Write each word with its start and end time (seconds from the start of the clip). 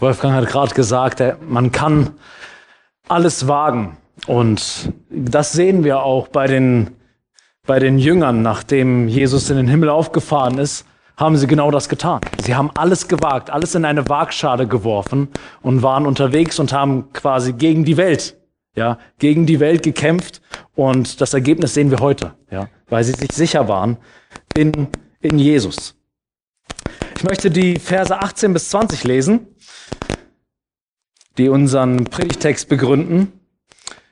Wolfgang 0.00 0.34
hat 0.34 0.48
gerade 0.48 0.74
gesagt, 0.74 1.22
man 1.48 1.72
kann 1.72 2.10
alles 3.08 3.48
wagen. 3.48 3.96
Und 4.26 4.92
das 5.10 5.52
sehen 5.52 5.84
wir 5.84 6.02
auch 6.02 6.28
bei 6.28 6.46
den, 6.46 6.90
bei 7.66 7.78
den 7.78 7.98
Jüngern, 7.98 8.42
nachdem 8.42 9.08
Jesus 9.08 9.50
in 9.50 9.56
den 9.56 9.68
Himmel 9.68 9.88
aufgefahren 9.88 10.58
ist, 10.58 10.86
haben 11.16 11.36
sie 11.36 11.46
genau 11.46 11.70
das 11.70 11.88
getan. 11.88 12.20
Sie 12.42 12.54
haben 12.54 12.70
alles 12.74 13.08
gewagt, 13.08 13.50
alles 13.50 13.74
in 13.74 13.84
eine 13.84 14.08
Waagschale 14.08 14.66
geworfen 14.66 15.28
und 15.62 15.82
waren 15.82 16.06
unterwegs 16.06 16.58
und 16.58 16.72
haben 16.72 17.12
quasi 17.12 17.52
gegen 17.52 17.84
die 17.84 17.96
Welt, 17.96 18.36
ja, 18.74 18.98
gegen 19.18 19.46
die 19.46 19.60
Welt 19.60 19.82
gekämpft. 19.82 20.42
Und 20.74 21.20
das 21.20 21.34
Ergebnis 21.34 21.74
sehen 21.74 21.90
wir 21.90 22.00
heute, 22.00 22.34
ja, 22.50 22.68
weil 22.88 23.04
sie 23.04 23.12
sich 23.12 23.32
sicher 23.32 23.68
waren 23.68 23.98
in, 24.56 24.88
in 25.20 25.38
Jesus. 25.38 25.94
Ich 27.16 27.24
möchte 27.24 27.50
die 27.50 27.78
Verse 27.78 28.16
18 28.16 28.52
bis 28.52 28.70
20 28.70 29.04
lesen 29.04 29.54
die 31.38 31.48
unseren 31.48 32.04
Predigtext 32.04 32.68
begründen. 32.68 33.32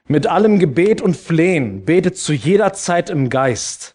Mit 0.09 0.27
allem 0.27 0.59
Gebet 0.59 1.01
und 1.01 1.16
Flehen 1.16 1.84
betet 1.84 2.19
zu 2.19 2.33
jeder 2.33 2.73
Zeit 2.73 3.10
im 3.10 3.30
Geist 3.30 3.95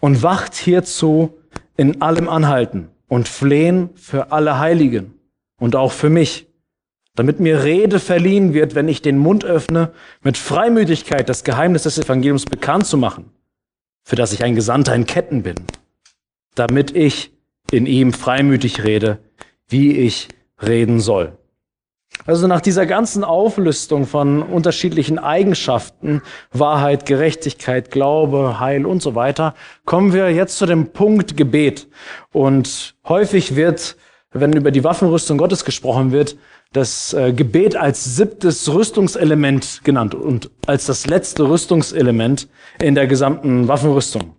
und 0.00 0.22
wacht 0.22 0.54
hierzu 0.54 1.38
in 1.76 2.02
allem 2.02 2.28
Anhalten 2.28 2.90
und 3.08 3.28
Flehen 3.28 3.90
für 3.94 4.32
alle 4.32 4.58
Heiligen 4.58 5.14
und 5.58 5.74
auch 5.74 5.92
für 5.92 6.10
mich, 6.10 6.46
damit 7.14 7.40
mir 7.40 7.64
Rede 7.64 7.98
verliehen 7.98 8.52
wird, 8.52 8.74
wenn 8.74 8.88
ich 8.88 9.02
den 9.02 9.18
Mund 9.18 9.44
öffne, 9.44 9.92
mit 10.22 10.36
Freimütigkeit 10.36 11.28
das 11.28 11.42
Geheimnis 11.42 11.84
des 11.84 11.98
Evangeliums 11.98 12.44
bekannt 12.44 12.86
zu 12.86 12.98
machen, 12.98 13.30
für 14.04 14.16
das 14.16 14.32
ich 14.32 14.44
ein 14.44 14.54
Gesandter 14.54 14.94
in 14.94 15.06
Ketten 15.06 15.42
bin, 15.42 15.56
damit 16.54 16.94
ich 16.94 17.32
in 17.70 17.86
ihm 17.86 18.12
freimütig 18.12 18.84
rede, 18.84 19.18
wie 19.68 19.92
ich 19.92 20.28
reden 20.62 21.00
soll. 21.00 21.38
Also 22.26 22.46
nach 22.46 22.60
dieser 22.60 22.84
ganzen 22.84 23.24
Auflistung 23.24 24.06
von 24.06 24.42
unterschiedlichen 24.42 25.18
Eigenschaften, 25.18 26.22
Wahrheit, 26.52 27.06
Gerechtigkeit, 27.06 27.90
Glaube, 27.90 28.60
Heil 28.60 28.86
und 28.86 29.02
so 29.02 29.14
weiter, 29.14 29.54
kommen 29.84 30.12
wir 30.12 30.30
jetzt 30.30 30.58
zu 30.58 30.66
dem 30.66 30.88
Punkt 30.92 31.36
Gebet. 31.36 31.86
Und 32.32 32.96
häufig 33.06 33.56
wird, 33.56 33.96
wenn 34.32 34.52
über 34.52 34.70
die 34.70 34.84
Waffenrüstung 34.84 35.38
Gottes 35.38 35.64
gesprochen 35.64 36.12
wird, 36.12 36.36
das 36.72 37.14
äh, 37.14 37.32
Gebet 37.32 37.76
als 37.76 38.16
siebtes 38.16 38.70
Rüstungselement 38.70 39.80
genannt 39.84 40.14
und 40.14 40.50
als 40.66 40.84
das 40.84 41.06
letzte 41.06 41.48
Rüstungselement 41.48 42.48
in 42.82 42.94
der 42.94 43.06
gesamten 43.06 43.68
Waffenrüstung. 43.68 44.34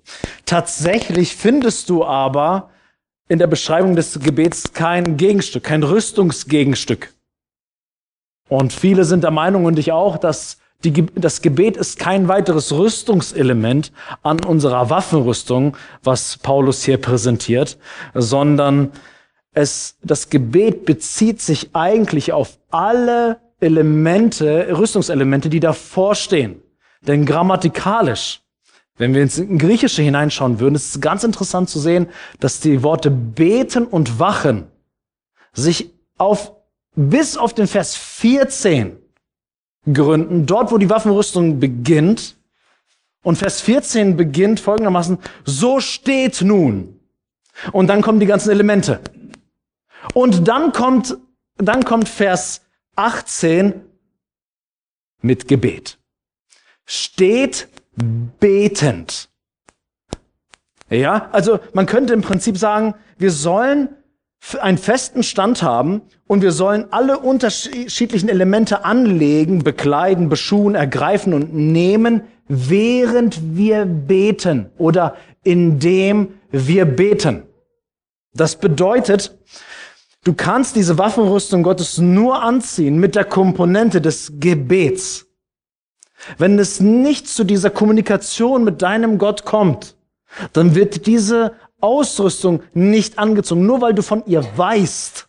Tatsächlich 0.45 1.35
findest 1.35 1.89
du 1.89 2.05
aber 2.05 2.69
in 3.29 3.39
der 3.39 3.47
Beschreibung 3.47 3.95
des 3.95 4.19
Gebets 4.19 4.73
kein 4.73 5.15
Gegenstück, 5.15 5.63
kein 5.63 5.83
Rüstungsgegenstück. 5.83 7.13
Und 8.49 8.73
viele 8.73 9.05
sind 9.05 9.23
der 9.23 9.31
Meinung, 9.31 9.65
und 9.65 9.77
ich 9.79 9.91
auch, 9.91 10.17
dass 10.17 10.57
die, 10.83 11.05
das 11.13 11.41
Gebet 11.41 11.77
ist 11.77 11.99
kein 11.99 12.27
weiteres 12.27 12.71
Rüstungselement 12.71 13.91
an 14.23 14.43
unserer 14.43 14.89
Waffenrüstung, 14.89 15.77
was 16.03 16.37
Paulus 16.37 16.83
hier 16.83 16.97
präsentiert, 16.97 17.77
sondern 18.13 18.91
es, 19.53 19.97
das 20.01 20.29
Gebet 20.29 20.85
bezieht 20.85 21.41
sich 21.41 21.69
eigentlich 21.73 22.33
auf 22.33 22.57
alle 22.71 23.39
Elemente, 23.59 24.75
Rüstungselemente, 24.75 25.49
die 25.49 25.59
davor 25.59 26.15
stehen. 26.15 26.61
Denn 27.01 27.25
grammatikalisch, 27.25 28.41
wenn 28.99 29.13
wir 29.13 29.23
ins 29.23 29.41
Griechische 29.57 30.01
hineinschauen 30.01 30.59
würden, 30.59 30.75
ist 30.75 30.95
es 30.95 31.01
ganz 31.01 31.23
interessant 31.23 31.69
zu 31.69 31.79
sehen, 31.79 32.07
dass 32.39 32.59
die 32.59 32.83
Worte 32.83 33.09
beten 33.09 33.85
und 33.85 34.19
wachen 34.19 34.67
sich 35.53 35.91
auf 36.17 36.53
bis 36.95 37.37
auf 37.37 37.53
den 37.53 37.67
Vers 37.67 37.95
14 37.95 38.97
gründen, 39.91 40.45
dort 40.45 40.71
wo 40.71 40.77
die 40.77 40.89
Waffenrüstung 40.89 41.61
beginnt. 41.61 42.35
Und 43.23 43.37
Vers 43.37 43.61
14 43.61 44.17
beginnt 44.17 44.59
folgendermaßen, 44.59 45.17
so 45.45 45.79
steht 45.79 46.41
nun. 46.41 46.99
Und 47.71 47.87
dann 47.87 48.01
kommen 48.01 48.19
die 48.19 48.25
ganzen 48.25 48.51
Elemente. 48.51 48.99
Und 50.13 50.47
dann 50.49 50.73
kommt, 50.73 51.17
dann 51.55 51.85
kommt 51.85 52.09
Vers 52.09 52.61
18 52.97 53.81
mit 55.21 55.47
Gebet. 55.47 55.99
Steht 56.85 57.69
betend. 58.39 59.29
Ja, 60.89 61.29
also 61.31 61.59
man 61.73 61.85
könnte 61.85 62.13
im 62.13 62.21
Prinzip 62.21 62.57
sagen, 62.57 62.95
wir 63.17 63.31
sollen 63.31 63.89
einen 64.59 64.77
festen 64.77 65.21
Stand 65.21 65.61
haben 65.61 66.01
und 66.27 66.41
wir 66.41 66.51
sollen 66.51 66.85
alle 66.91 67.19
unterschiedlichen 67.19 68.29
Elemente 68.29 68.85
anlegen, 68.85 69.63
bekleiden, 69.63 70.29
beschuhen, 70.29 70.75
ergreifen 70.75 71.33
und 71.33 71.53
nehmen, 71.53 72.21
während 72.47 73.55
wir 73.55 73.85
beten 73.85 74.71
oder 74.77 75.15
indem 75.43 76.33
wir 76.51 76.85
beten. 76.85 77.43
Das 78.33 78.55
bedeutet, 78.55 79.37
du 80.23 80.33
kannst 80.33 80.75
diese 80.75 80.97
Waffenrüstung 80.97 81.63
Gottes 81.63 81.97
nur 81.97 82.41
anziehen 82.41 82.97
mit 82.99 83.15
der 83.15 83.25
Komponente 83.25 84.01
des 84.01 84.33
Gebets. 84.39 85.28
Wenn 86.37 86.59
es 86.59 86.79
nicht 86.79 87.27
zu 87.27 87.43
dieser 87.43 87.69
Kommunikation 87.69 88.63
mit 88.63 88.81
deinem 88.81 89.17
Gott 89.17 89.45
kommt, 89.45 89.95
dann 90.53 90.75
wird 90.75 91.05
diese 91.07 91.53
Ausrüstung 91.81 92.61
nicht 92.73 93.17
angezogen. 93.19 93.65
Nur 93.65 93.81
weil 93.81 93.93
du 93.93 94.01
von 94.01 94.23
ihr 94.25 94.45
weißt, 94.57 95.27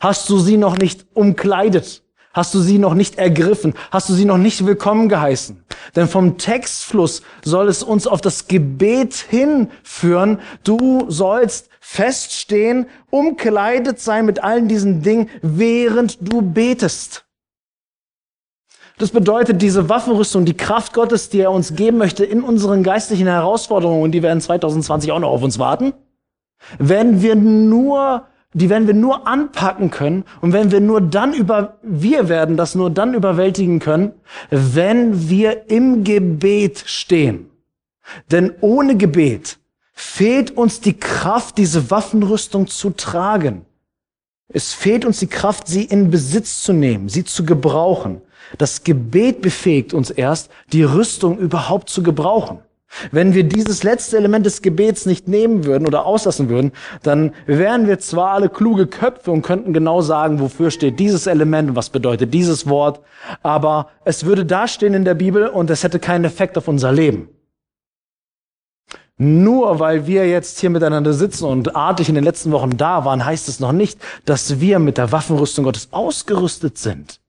hast 0.00 0.28
du 0.30 0.38
sie 0.38 0.56
noch 0.56 0.76
nicht 0.78 1.06
umkleidet. 1.14 2.02
Hast 2.34 2.52
du 2.52 2.58
sie 2.58 2.78
noch 2.78 2.94
nicht 2.94 3.16
ergriffen? 3.16 3.74
Hast 3.92 4.08
du 4.08 4.12
sie 4.12 4.24
noch 4.24 4.38
nicht 4.38 4.66
willkommen 4.66 5.08
geheißen? 5.08 5.62
Denn 5.94 6.08
vom 6.08 6.36
Textfluss 6.36 7.22
soll 7.44 7.68
es 7.68 7.84
uns 7.84 8.08
auf 8.08 8.20
das 8.20 8.48
Gebet 8.48 9.14
hinführen. 9.14 10.40
Du 10.64 11.06
sollst 11.08 11.68
feststehen, 11.80 12.86
umkleidet 13.10 14.00
sein 14.00 14.26
mit 14.26 14.42
allen 14.42 14.66
diesen 14.66 15.00
Dingen, 15.00 15.30
während 15.42 16.18
du 16.28 16.42
betest. 16.42 17.23
Das 18.98 19.10
bedeutet, 19.10 19.60
diese 19.60 19.88
Waffenrüstung, 19.88 20.44
die 20.44 20.56
Kraft 20.56 20.92
Gottes, 20.92 21.28
die 21.28 21.40
er 21.40 21.50
uns 21.50 21.74
geben 21.74 21.98
möchte 21.98 22.24
in 22.24 22.42
unseren 22.42 22.84
geistlichen 22.84 23.26
Herausforderungen, 23.26 24.12
die 24.12 24.22
werden 24.22 24.40
2020 24.40 25.10
auch 25.10 25.18
noch 25.18 25.30
auf 25.30 25.42
uns 25.42 25.58
warten, 25.58 25.94
werden 26.78 27.20
wir 27.20 27.34
nur, 27.34 28.28
die 28.52 28.70
werden 28.70 28.86
wir 28.86 28.94
nur 28.94 29.26
anpacken 29.26 29.90
können 29.90 30.24
und 30.40 30.52
wenn 30.52 30.70
wir 30.70 30.80
nur 30.80 31.00
dann 31.00 31.34
über, 31.34 31.78
wir 31.82 32.28
werden 32.28 32.56
das 32.56 32.76
nur 32.76 32.88
dann 32.88 33.14
überwältigen 33.14 33.80
können, 33.80 34.12
wenn 34.50 35.28
wir 35.28 35.68
im 35.70 36.04
Gebet 36.04 36.84
stehen. 36.86 37.50
Denn 38.30 38.52
ohne 38.60 38.96
Gebet 38.96 39.58
fehlt 39.92 40.56
uns 40.56 40.80
die 40.80 40.98
Kraft, 40.98 41.58
diese 41.58 41.90
Waffenrüstung 41.90 42.68
zu 42.68 42.90
tragen. 42.90 43.64
Es 44.48 44.72
fehlt 44.72 45.04
uns 45.04 45.18
die 45.18 45.26
Kraft, 45.26 45.66
sie 45.66 45.84
in 45.84 46.10
Besitz 46.10 46.62
zu 46.62 46.72
nehmen, 46.72 47.08
sie 47.08 47.24
zu 47.24 47.44
gebrauchen. 47.44 48.20
Das 48.58 48.84
Gebet 48.84 49.42
befähigt 49.42 49.94
uns 49.94 50.10
erst, 50.10 50.50
die 50.72 50.82
Rüstung 50.82 51.38
überhaupt 51.38 51.88
zu 51.88 52.02
gebrauchen. 52.02 52.60
Wenn 53.10 53.34
wir 53.34 53.44
dieses 53.44 53.82
letzte 53.82 54.16
Element 54.16 54.46
des 54.46 54.62
Gebets 54.62 55.04
nicht 55.06 55.26
nehmen 55.26 55.64
würden 55.64 55.86
oder 55.86 56.06
auslassen 56.06 56.48
würden, 56.48 56.72
dann 57.02 57.32
wären 57.46 57.88
wir 57.88 57.98
zwar 57.98 58.30
alle 58.30 58.48
kluge 58.48 58.86
Köpfe 58.86 59.30
und 59.30 59.42
könnten 59.42 59.72
genau 59.72 60.00
sagen, 60.00 60.40
wofür 60.40 60.70
steht 60.70 61.00
dieses 61.00 61.26
Element 61.26 61.70
und 61.70 61.76
was 61.76 61.90
bedeutet 61.90 62.32
dieses 62.32 62.68
Wort, 62.68 63.00
aber 63.42 63.88
es 64.04 64.24
würde 64.24 64.44
dastehen 64.44 64.94
in 64.94 65.04
der 65.04 65.14
Bibel 65.14 65.48
und 65.48 65.70
es 65.70 65.82
hätte 65.82 65.98
keinen 65.98 66.24
Effekt 66.24 66.56
auf 66.56 66.68
unser 66.68 66.92
Leben. 66.92 67.28
Nur 69.16 69.78
weil 69.78 70.06
wir 70.06 70.28
jetzt 70.28 70.58
hier 70.58 70.70
miteinander 70.70 71.12
sitzen 71.12 71.44
und 71.44 71.76
artig 71.76 72.08
in 72.08 72.16
den 72.16 72.24
letzten 72.24 72.50
Wochen 72.50 72.76
da 72.76 73.04
waren, 73.04 73.24
heißt 73.24 73.48
es 73.48 73.60
noch 73.60 73.72
nicht, 73.72 74.00
dass 74.24 74.60
wir 74.60 74.80
mit 74.80 74.98
der 74.98 75.12
Waffenrüstung 75.12 75.64
Gottes 75.64 75.88
ausgerüstet 75.92 76.78
sind. 76.78 77.20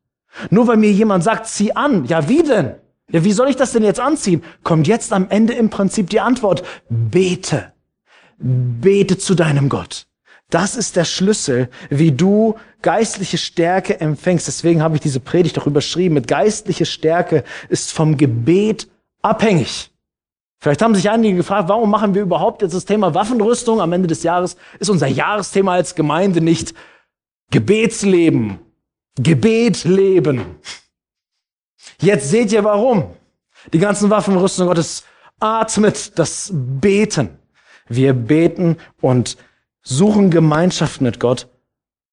Nur 0.50 0.68
weil 0.68 0.78
mir 0.78 0.92
jemand 0.92 1.24
sagt, 1.24 1.48
zieh 1.48 1.76
an. 1.76 2.06
Ja, 2.06 2.28
wie 2.30 2.44
denn? 2.44 2.76
Ja, 3.12 3.24
wie 3.24 3.32
soll 3.32 3.50
ich 3.50 3.56
das 3.56 3.72
denn 3.72 3.84
jetzt 3.84 4.00
anziehen? 4.00 4.44
Kommt 4.64 4.88
jetzt 4.88 5.14
am 5.14 5.28
Ende 5.30 5.54
im 5.54 5.70
Prinzip 5.70 6.10
die 6.10 6.20
Antwort. 6.20 6.64
Bete. 6.90 7.74
Bete 8.38 9.18
zu 9.18 9.36
deinem 9.36 9.70
Gott. 9.70 10.08
Das 10.50 10.76
ist 10.76 10.96
der 10.96 11.06
Schlüssel, 11.06 11.70
wie 11.90 12.12
du 12.12 12.56
geistliche 12.82 13.38
Stärke 13.38 14.00
empfängst. 14.00 14.48
Deswegen 14.48 14.82
habe 14.82 14.96
ich 14.96 15.02
diese 15.02 15.20
Predigt 15.20 15.58
auch 15.58 15.66
überschrieben 15.66 16.14
mit 16.14 16.28
geistliche 16.28 16.86
Stärke 16.86 17.44
ist 17.70 17.92
vom 17.92 18.18
Gebet 18.18 18.88
abhängig. 19.22 19.92
Vielleicht 20.60 20.82
haben 20.82 20.96
sich 20.96 21.10
einige 21.10 21.36
gefragt, 21.38 21.70
warum 21.70 21.90
machen 21.90 22.16
wir 22.16 22.22
überhaupt 22.22 22.62
jetzt 22.62 22.74
das 22.74 22.86
Thema 22.86 23.14
Waffenrüstung 23.14 23.82
am 23.82 23.94
Ende 23.94 24.08
des 24.08 24.24
Jahres? 24.24 24.56
Ist 24.80 24.90
unser 24.90 25.08
Jahresthema 25.08 25.74
als 25.74 25.96
Gemeinde 25.96 26.42
nicht 26.42 26.74
Gebetsleben 27.52 28.60
Gebet 29.16 29.84
leben. 29.84 30.58
Jetzt 32.00 32.30
seht 32.30 32.52
ihr 32.52 32.64
warum. 32.64 33.16
Die 33.74 33.80
ganzen 33.80 34.10
Waffenrüstung 34.10 34.68
Gottes 34.68 35.04
atmet 35.40 36.18
das 36.20 36.52
Beten. 36.54 37.30
Wir 37.88 38.14
beten 38.14 38.78
und 39.02 39.38
suchen 39.82 40.32
Gemeinschaft 40.32 41.02
mit 41.02 41.20
Gott 41.20 41.48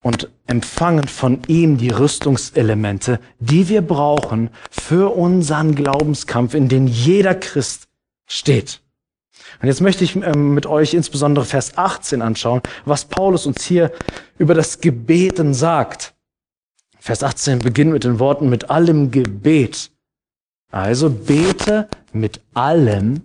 und 0.02 0.30
empfangen 0.46 1.08
von 1.08 1.42
ihm 1.46 1.78
die 1.78 1.90
Rüstungselemente, 1.90 3.20
die 3.38 3.68
wir 3.68 3.82
brauchen 3.82 4.50
für 4.70 5.14
unseren 5.16 5.74
Glaubenskampf, 5.74 6.54
in 6.54 6.68
den 6.68 6.86
jeder 6.86 7.34
Christ 7.34 7.88
steht. 8.26 8.80
Und 9.60 9.68
jetzt 9.68 9.80
möchte 9.80 10.04
ich 10.04 10.16
ähm, 10.16 10.54
mit 10.54 10.66
euch 10.66 10.94
insbesondere 10.94 11.44
Vers 11.44 11.76
18 11.76 12.22
anschauen, 12.22 12.62
was 12.84 13.04
Paulus 13.04 13.46
uns 13.46 13.64
hier 13.64 13.92
über 14.38 14.54
das 14.54 14.80
Gebeten 14.80 15.54
sagt. 15.54 16.11
Vers 17.02 17.24
18 17.24 17.58
beginnt 17.58 17.90
mit 17.90 18.04
den 18.04 18.20
Worten 18.20 18.48
mit 18.48 18.70
allem 18.70 19.10
Gebet. 19.10 19.90
Also 20.70 21.10
bete 21.10 21.88
mit 22.12 22.40
allem 22.54 23.22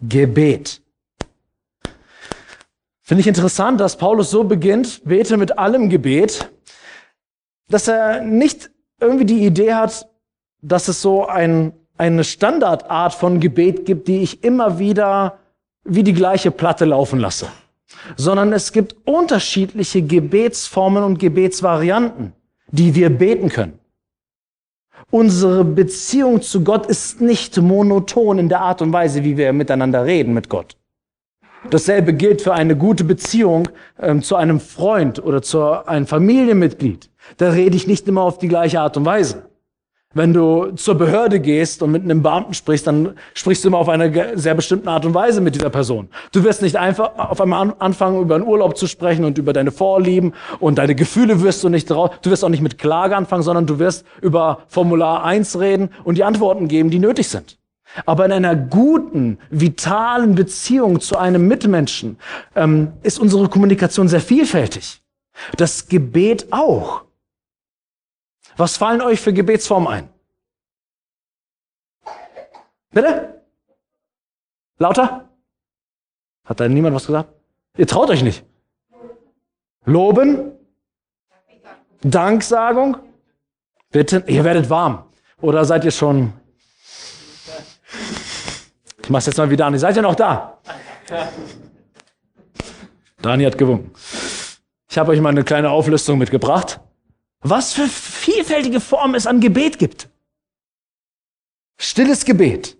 Gebet. 0.00 0.80
Finde 3.02 3.20
ich 3.20 3.26
interessant, 3.26 3.78
dass 3.78 3.98
Paulus 3.98 4.30
so 4.30 4.42
beginnt, 4.44 5.02
bete 5.04 5.36
mit 5.36 5.58
allem 5.58 5.90
Gebet, 5.90 6.50
dass 7.68 7.88
er 7.88 8.22
nicht 8.22 8.70
irgendwie 8.98 9.26
die 9.26 9.44
Idee 9.44 9.74
hat, 9.74 10.08
dass 10.62 10.88
es 10.88 11.02
so 11.02 11.26
ein, 11.26 11.74
eine 11.98 12.24
Standardart 12.24 13.12
von 13.12 13.38
Gebet 13.38 13.84
gibt, 13.84 14.08
die 14.08 14.22
ich 14.22 14.42
immer 14.42 14.78
wieder 14.78 15.40
wie 15.84 16.04
die 16.04 16.14
gleiche 16.14 16.50
Platte 16.50 16.86
laufen 16.86 17.18
lasse, 17.18 17.48
sondern 18.16 18.54
es 18.54 18.72
gibt 18.72 18.96
unterschiedliche 19.06 20.00
Gebetsformen 20.00 21.04
und 21.04 21.18
Gebetsvarianten, 21.18 22.32
die 22.70 22.94
wir 22.94 23.10
beten 23.10 23.48
können. 23.48 23.78
Unsere 25.10 25.64
Beziehung 25.64 26.42
zu 26.42 26.64
Gott 26.64 26.86
ist 26.86 27.20
nicht 27.20 27.56
monoton 27.56 28.38
in 28.38 28.48
der 28.48 28.60
Art 28.60 28.82
und 28.82 28.92
Weise, 28.92 29.24
wie 29.24 29.36
wir 29.36 29.52
miteinander 29.52 30.04
reden 30.04 30.34
mit 30.34 30.48
Gott. 30.48 30.76
Dasselbe 31.70 32.14
gilt 32.14 32.42
für 32.42 32.54
eine 32.54 32.76
gute 32.76 33.04
Beziehung 33.04 33.68
ähm, 33.98 34.22
zu 34.22 34.36
einem 34.36 34.60
Freund 34.60 35.22
oder 35.22 35.42
zu 35.42 35.86
einem 35.86 36.06
Familienmitglied. 36.06 37.10
Da 37.36 37.50
rede 37.50 37.76
ich 37.76 37.86
nicht 37.86 38.06
immer 38.06 38.22
auf 38.22 38.38
die 38.38 38.48
gleiche 38.48 38.80
Art 38.80 38.96
und 38.96 39.04
Weise. 39.04 39.47
Wenn 40.18 40.32
du 40.32 40.72
zur 40.72 40.96
Behörde 40.96 41.38
gehst 41.38 41.80
und 41.80 41.92
mit 41.92 42.02
einem 42.02 42.24
Beamten 42.24 42.52
sprichst, 42.52 42.88
dann 42.88 43.14
sprichst 43.34 43.62
du 43.62 43.68
immer 43.68 43.78
auf 43.78 43.88
eine 43.88 44.36
sehr 44.36 44.56
bestimmte 44.56 44.90
Art 44.90 45.06
und 45.06 45.14
Weise 45.14 45.40
mit 45.40 45.54
dieser 45.54 45.70
Person. 45.70 46.08
Du 46.32 46.42
wirst 46.42 46.60
nicht 46.60 46.74
einfach 46.74 47.16
auf 47.16 47.40
einmal 47.40 47.72
anfangen, 47.78 48.20
über 48.20 48.34
einen 48.34 48.44
Urlaub 48.44 48.76
zu 48.76 48.88
sprechen 48.88 49.24
und 49.24 49.38
über 49.38 49.52
deine 49.52 49.70
Vorlieben 49.70 50.34
und 50.58 50.78
deine 50.78 50.96
Gefühle 50.96 51.40
wirst 51.42 51.62
du 51.62 51.68
nicht 51.68 51.88
drauf. 51.88 52.18
Du 52.20 52.30
wirst 52.30 52.44
auch 52.44 52.48
nicht 52.48 52.62
mit 52.62 52.78
Klage 52.78 53.16
anfangen, 53.16 53.44
sondern 53.44 53.66
du 53.66 53.78
wirst 53.78 54.04
über 54.20 54.62
Formular 54.66 55.24
1 55.24 55.60
reden 55.60 55.90
und 56.02 56.18
die 56.18 56.24
Antworten 56.24 56.66
geben, 56.66 56.90
die 56.90 56.98
nötig 56.98 57.28
sind. 57.28 57.56
Aber 58.04 58.26
in 58.26 58.32
einer 58.32 58.56
guten, 58.56 59.38
vitalen 59.50 60.34
Beziehung 60.34 61.00
zu 61.00 61.16
einem 61.16 61.46
Mitmenschen 61.46 62.18
ähm, 62.56 62.88
ist 63.04 63.20
unsere 63.20 63.48
Kommunikation 63.48 64.08
sehr 64.08 64.20
vielfältig. 64.20 65.00
Das 65.56 65.86
Gebet 65.86 66.48
auch. 66.50 67.04
Was 68.58 68.76
fallen 68.76 69.00
euch 69.00 69.20
für 69.20 69.32
Gebetsformen 69.32 69.88
ein? 69.88 70.08
Bitte? 72.90 73.42
Lauter? 74.78 75.28
Hat 76.44 76.60
da 76.60 76.68
niemand 76.68 76.94
was 76.94 77.06
gesagt? 77.06 77.32
Ihr 77.76 77.86
traut 77.86 78.10
euch 78.10 78.22
nicht. 78.22 78.44
Loben? 79.86 80.52
Danksagung? 82.02 82.98
Bitte? 83.90 84.24
Ihr 84.26 84.44
werdet 84.44 84.68
warm. 84.68 85.04
Oder 85.40 85.64
seid 85.64 85.84
ihr 85.84 85.90
schon 85.90 86.32
ich 89.08 89.10
mach's 89.10 89.24
jetzt 89.24 89.38
mal 89.38 89.48
wieder 89.48 89.64
an. 89.64 89.72
Ihr 89.72 89.78
seid 89.78 89.96
ja 89.96 90.02
noch 90.02 90.14
da. 90.14 90.58
Dani 93.22 93.44
hat 93.44 93.56
gewunken. 93.56 93.90
Ich 94.90 94.98
habe 94.98 95.12
euch 95.12 95.20
mal 95.22 95.30
eine 95.30 95.44
kleine 95.44 95.70
Auflistung 95.70 96.18
mitgebracht, 96.18 96.78
was 97.40 97.72
für 97.72 97.86
vielfältige 97.86 98.80
Formen 98.80 99.14
es 99.14 99.26
an 99.26 99.40
Gebet 99.40 99.78
gibt. 99.78 100.08
Stilles 101.80 102.24
Gebet, 102.24 102.76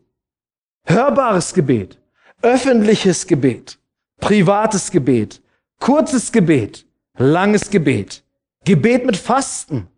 hörbares 0.84 1.54
Gebet, 1.54 1.98
öffentliches 2.42 3.26
Gebet, 3.26 3.78
privates 4.20 4.90
Gebet, 4.90 5.40
kurzes 5.78 6.32
Gebet, 6.32 6.86
langes 7.16 7.70
Gebet, 7.70 8.24
Gebet 8.64 9.06
mit 9.06 9.16
Fasten, 9.16 9.88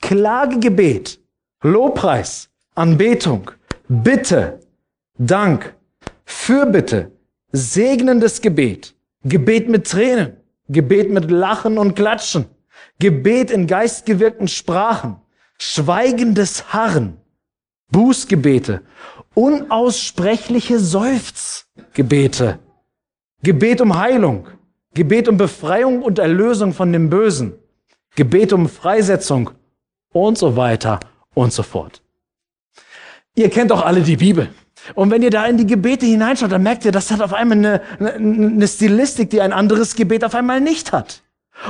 Klagegebet, 0.00 1.20
Lobpreis, 1.62 2.50
Anbetung, 2.74 3.50
Bitte, 3.88 4.60
Dank, 5.16 5.74
Fürbitte, 6.24 7.12
segnendes 7.52 8.40
Gebet, 8.40 8.94
Gebet 9.24 9.68
mit 9.68 9.86
Tränen, 9.88 10.36
Gebet 10.68 11.10
mit 11.10 11.30
Lachen 11.30 11.78
und 11.78 11.94
Klatschen, 11.94 12.46
Gebet 12.98 13.50
in 13.50 13.66
geistgewirkten 13.66 14.48
Sprachen, 14.48 15.16
schweigendes 15.58 16.72
Harren, 16.72 17.18
Bußgebete, 17.90 18.82
unaussprechliche 19.34 20.78
Seufzgebete, 20.78 22.58
Gebet 23.42 23.80
um 23.80 23.98
Heilung, 23.98 24.48
Gebet 24.94 25.28
um 25.28 25.36
Befreiung 25.36 26.02
und 26.02 26.18
Erlösung 26.18 26.72
von 26.72 26.92
dem 26.92 27.08
Bösen, 27.08 27.54
Gebet 28.16 28.52
um 28.52 28.68
Freisetzung 28.68 29.50
und 30.12 30.36
so 30.36 30.56
weiter 30.56 30.98
und 31.34 31.52
so 31.52 31.62
fort. 31.62 32.02
Ihr 33.36 33.50
kennt 33.50 33.70
doch 33.70 33.84
alle 33.84 34.02
die 34.02 34.16
Bibel. 34.16 34.50
Und 34.94 35.10
wenn 35.10 35.22
ihr 35.22 35.30
da 35.30 35.46
in 35.46 35.56
die 35.56 35.66
Gebete 35.66 36.06
hineinschaut, 36.06 36.50
dann 36.50 36.62
merkt 36.62 36.84
ihr, 36.84 36.92
das 36.92 37.10
hat 37.10 37.20
auf 37.20 37.32
einmal 37.32 37.58
eine, 37.58 37.82
eine 38.14 38.66
Stilistik, 38.66 39.30
die 39.30 39.40
ein 39.40 39.52
anderes 39.52 39.94
Gebet 39.94 40.24
auf 40.24 40.34
einmal 40.34 40.60
nicht 40.60 40.92
hat. 40.92 41.22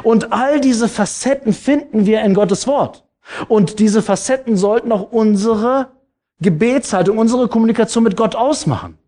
Und 0.02 0.32
all 0.32 0.60
diese 0.60 0.88
Facetten 0.88 1.52
finden 1.52 2.06
wir 2.06 2.22
in 2.22 2.34
Gottes 2.34 2.66
Wort. 2.66 3.04
Und 3.48 3.78
diese 3.78 4.02
Facetten 4.02 4.56
sollten 4.56 4.92
auch 4.92 5.12
unsere 5.12 5.88
Gebetshaltung, 6.40 7.18
unsere 7.18 7.48
Kommunikation 7.48 8.04
mit 8.04 8.16
Gott 8.16 8.36
ausmachen. 8.36 8.98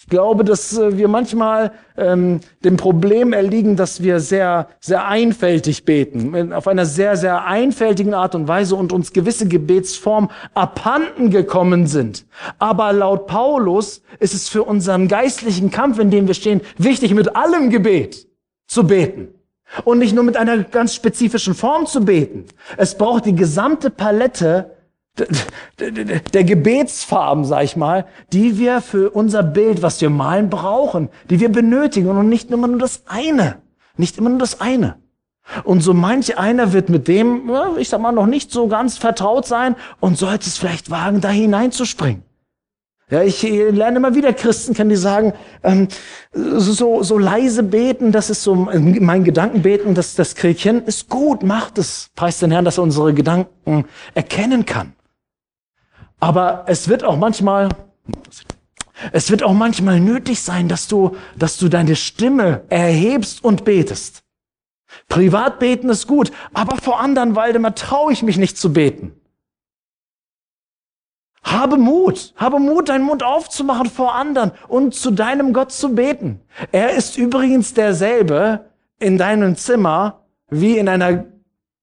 Ich 0.00 0.06
glaube, 0.06 0.44
dass 0.44 0.78
äh, 0.78 0.96
wir 0.96 1.08
manchmal 1.08 1.72
ähm, 1.96 2.40
dem 2.62 2.76
Problem 2.76 3.32
erliegen, 3.32 3.74
dass 3.74 4.00
wir 4.00 4.20
sehr, 4.20 4.68
sehr 4.78 5.08
einfältig 5.08 5.84
beten, 5.84 6.52
auf 6.52 6.68
einer 6.68 6.86
sehr, 6.86 7.16
sehr 7.16 7.44
einfältigen 7.44 8.14
Art 8.14 8.36
und 8.36 8.46
Weise 8.46 8.76
und 8.76 8.92
uns 8.92 9.12
gewisse 9.12 9.48
Gebetsformen 9.48 10.30
abhanden 10.54 11.30
gekommen 11.30 11.88
sind. 11.88 12.26
Aber 12.60 12.92
laut 12.92 13.26
Paulus 13.26 14.02
ist 14.20 14.34
es 14.34 14.48
für 14.48 14.62
unseren 14.62 15.08
geistlichen 15.08 15.72
Kampf, 15.72 15.98
in 15.98 16.10
dem 16.10 16.28
wir 16.28 16.34
stehen, 16.34 16.60
wichtig, 16.76 17.12
mit 17.12 17.34
allem 17.34 17.68
Gebet 17.68 18.28
zu 18.68 18.86
beten. 18.86 19.34
Und 19.84 19.98
nicht 19.98 20.14
nur 20.14 20.24
mit 20.24 20.36
einer 20.36 20.62
ganz 20.64 20.94
spezifischen 20.94 21.54
Form 21.54 21.86
zu 21.86 22.04
beten. 22.04 22.46
Es 22.76 22.96
braucht 22.96 23.26
die 23.26 23.34
gesamte 23.34 23.90
Palette 23.90 24.74
der 25.80 26.44
Gebetsfarben, 26.44 27.44
sag 27.44 27.64
ich 27.64 27.76
mal, 27.76 28.06
die 28.32 28.58
wir 28.58 28.80
für 28.80 29.10
unser 29.10 29.42
Bild, 29.42 29.82
was 29.82 30.00
wir 30.00 30.10
malen, 30.10 30.48
brauchen, 30.48 31.08
die 31.28 31.40
wir 31.40 31.50
benötigen 31.50 32.08
und 32.08 32.28
nicht 32.28 32.50
immer 32.50 32.68
nur 32.68 32.78
das 32.78 33.02
eine. 33.06 33.56
Nicht 33.96 34.18
immer 34.18 34.30
nur 34.30 34.38
das 34.38 34.60
eine. 34.60 34.96
Und 35.64 35.80
so 35.80 35.94
manch 35.94 36.38
einer 36.38 36.72
wird 36.72 36.88
mit 36.88 37.08
dem, 37.08 37.50
ich 37.78 37.88
sag 37.88 38.00
mal, 38.00 38.12
noch 38.12 38.26
nicht 38.26 38.52
so 38.52 38.68
ganz 38.68 38.98
vertraut 38.98 39.46
sein 39.46 39.76
und 39.98 40.18
sollte 40.18 40.46
es 40.46 40.58
vielleicht 40.58 40.90
wagen, 40.90 41.20
da 41.20 41.30
hineinzuspringen. 41.30 42.22
Ja, 43.10 43.22
ich 43.22 43.42
lerne 43.42 43.96
immer 43.96 44.14
wieder 44.14 44.34
Christen 44.34 44.74
kennen, 44.74 44.90
die 44.90 44.96
sagen, 44.96 45.32
ähm, 45.62 45.88
so, 46.32 47.02
so 47.02 47.16
leise 47.16 47.62
beten, 47.62 48.12
das 48.12 48.28
ist 48.28 48.42
so 48.42 48.54
mein 48.54 49.24
Gedankenbeten, 49.24 49.94
das, 49.94 50.14
das 50.14 50.34
Kriegchen 50.34 50.84
ist 50.84 51.08
gut, 51.08 51.42
macht 51.42 51.78
es. 51.78 52.10
Preist 52.14 52.42
den 52.42 52.50
Herrn, 52.50 52.66
dass 52.66 52.76
er 52.76 52.82
unsere 52.82 53.14
Gedanken 53.14 53.86
erkennen 54.14 54.66
kann. 54.66 54.92
Aber 56.20 56.64
es 56.66 56.88
wird 56.88 57.02
auch 57.02 57.16
manchmal, 57.16 57.70
es 59.12 59.30
wird 59.30 59.42
auch 59.42 59.54
manchmal 59.54 60.00
nötig 60.00 60.42
sein, 60.42 60.68
dass 60.68 60.86
du, 60.86 61.16
dass 61.34 61.56
du 61.56 61.68
deine 61.70 61.96
Stimme 61.96 62.62
erhebst 62.68 63.42
und 63.42 63.64
betest. 63.64 64.22
Privat 65.08 65.60
beten 65.60 65.88
ist 65.88 66.06
gut, 66.06 66.30
aber 66.52 66.76
vor 66.76 67.00
anderen, 67.00 67.36
Waldemar, 67.36 67.74
traue 67.74 68.12
ich 68.12 68.22
mich 68.22 68.36
nicht 68.36 68.58
zu 68.58 68.72
beten. 68.72 69.17
Habe 71.50 71.78
Mut, 71.78 72.34
habe 72.36 72.58
Mut, 72.60 72.90
deinen 72.90 73.04
Mund 73.04 73.22
aufzumachen 73.22 73.88
vor 73.88 74.14
anderen 74.14 74.52
und 74.68 74.94
zu 74.94 75.10
deinem 75.10 75.54
Gott 75.54 75.72
zu 75.72 75.94
beten. 75.94 76.40
Er 76.72 76.90
ist 76.90 77.16
übrigens 77.16 77.72
derselbe 77.72 78.66
in 78.98 79.16
deinem 79.16 79.56
Zimmer 79.56 80.24
wie 80.50 80.76
in 80.76 80.90
einer, 80.90 81.24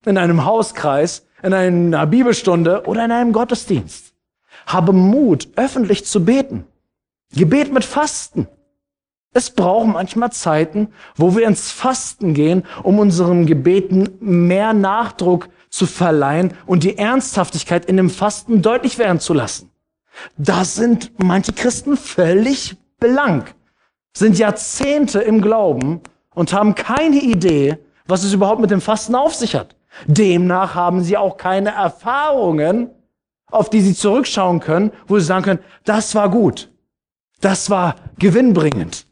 in 0.05 0.19
einem 0.19 0.45
Hauskreis, 0.45 1.25
in 1.41 1.53
einer 1.55 2.05
Bibelstunde 2.05 2.83
oder 2.85 3.05
in 3.05 3.11
einem 3.11 3.33
Gottesdienst. 3.33 4.13
Habe 4.67 4.93
Mut, 4.93 5.47
öffentlich 5.55 6.05
zu 6.05 6.23
beten. 6.23 6.65
Gebet 7.35 7.73
mit 7.73 7.83
Fasten. 7.83 8.47
Es 9.33 9.49
braucht 9.49 9.87
manchmal 9.87 10.31
Zeiten, 10.31 10.89
wo 11.15 11.35
wir 11.35 11.47
ins 11.47 11.71
Fasten 11.71 12.35
gehen, 12.35 12.63
um 12.83 12.99
unseren 12.99 13.47
Gebeten 13.47 14.09
mehr 14.19 14.73
Nachdruck 14.73 15.49
zu 15.75 15.87
verleihen 15.87 16.53
und 16.65 16.83
die 16.83 16.97
Ernsthaftigkeit 16.97 17.85
in 17.85 17.97
dem 17.97 18.09
Fasten 18.09 18.61
deutlich 18.61 18.97
werden 18.97 19.19
zu 19.19 19.33
lassen. 19.33 19.71
Da 20.37 20.63
sind 20.63 21.11
manche 21.17 21.51
Christen 21.51 21.97
völlig 21.97 22.77
blank, 22.97 23.53
sind 24.15 24.37
Jahrzehnte 24.37 25.19
im 25.19 25.41
Glauben 25.41 25.99
und 26.33 26.53
haben 26.53 26.75
keine 26.75 27.19
Idee, 27.19 27.77
was 28.07 28.23
es 28.23 28.31
überhaupt 28.31 28.61
mit 28.61 28.71
dem 28.71 28.79
Fasten 28.79 29.15
auf 29.15 29.35
sich 29.35 29.55
hat. 29.55 29.75
Demnach 30.07 30.75
haben 30.75 31.03
sie 31.03 31.17
auch 31.17 31.35
keine 31.35 31.71
Erfahrungen, 31.71 32.89
auf 33.51 33.69
die 33.69 33.81
sie 33.81 33.95
zurückschauen 33.95 34.61
können, 34.61 34.91
wo 35.07 35.19
sie 35.19 35.25
sagen 35.25 35.43
können, 35.43 35.63
das 35.83 36.15
war 36.15 36.29
gut, 36.29 36.71
das 37.41 37.69
war 37.69 37.95
gewinnbringend. 38.17 39.07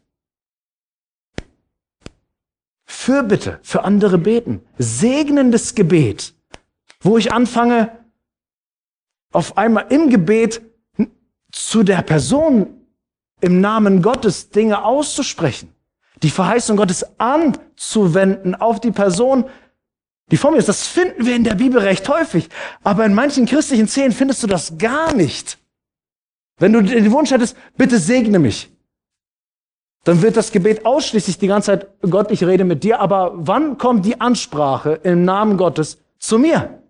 Fürbitte, 2.86 3.58
für 3.62 3.84
andere 3.84 4.16
beten, 4.16 4.62
segnendes 4.78 5.74
Gebet, 5.74 6.34
wo 7.04 7.18
ich 7.18 7.32
anfange, 7.32 7.96
auf 9.32 9.56
einmal 9.56 9.86
im 9.90 10.10
Gebet 10.10 10.62
zu 11.52 11.82
der 11.82 12.02
Person 12.02 12.80
im 13.40 13.60
Namen 13.60 14.02
Gottes 14.02 14.50
Dinge 14.50 14.84
auszusprechen, 14.84 15.72
die 16.22 16.30
Verheißung 16.30 16.76
Gottes 16.76 17.06
anzuwenden 17.18 18.54
auf 18.54 18.80
die 18.80 18.90
Person, 18.90 19.44
die 20.30 20.36
vor 20.36 20.50
mir 20.50 20.56
ist. 20.56 20.68
Das 20.68 20.86
finden 20.86 21.26
wir 21.26 21.36
in 21.36 21.44
der 21.44 21.54
Bibel 21.54 21.80
recht 21.80 22.08
häufig, 22.08 22.48
aber 22.82 23.04
in 23.04 23.14
manchen 23.14 23.46
christlichen 23.46 23.86
Szenen 23.86 24.12
findest 24.12 24.42
du 24.42 24.46
das 24.46 24.78
gar 24.78 25.14
nicht. 25.14 25.58
Wenn 26.58 26.72
du 26.72 26.82
den 26.82 27.12
Wunsch 27.12 27.30
hättest, 27.30 27.56
bitte 27.76 27.98
segne 27.98 28.38
mich, 28.38 28.70
dann 30.04 30.22
wird 30.22 30.36
das 30.36 30.52
Gebet 30.52 30.86
ausschließlich 30.86 31.38
die 31.38 31.48
ganze 31.48 31.66
Zeit, 31.66 31.88
Gott, 32.02 32.30
ich 32.30 32.44
rede 32.44 32.64
mit 32.64 32.84
dir, 32.84 33.00
aber 33.00 33.32
wann 33.34 33.76
kommt 33.78 34.06
die 34.06 34.20
Ansprache 34.20 35.00
im 35.02 35.24
Namen 35.24 35.56
Gottes 35.56 35.98
zu 36.18 36.38
mir? 36.38 36.83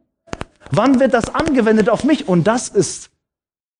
Wann 0.77 1.01
wird 1.01 1.15
das 1.15 1.35
angewendet 1.35 1.89
auf 1.89 2.05
mich? 2.05 2.29
Und 2.29 2.45
das 2.47 2.69
ist 2.69 3.11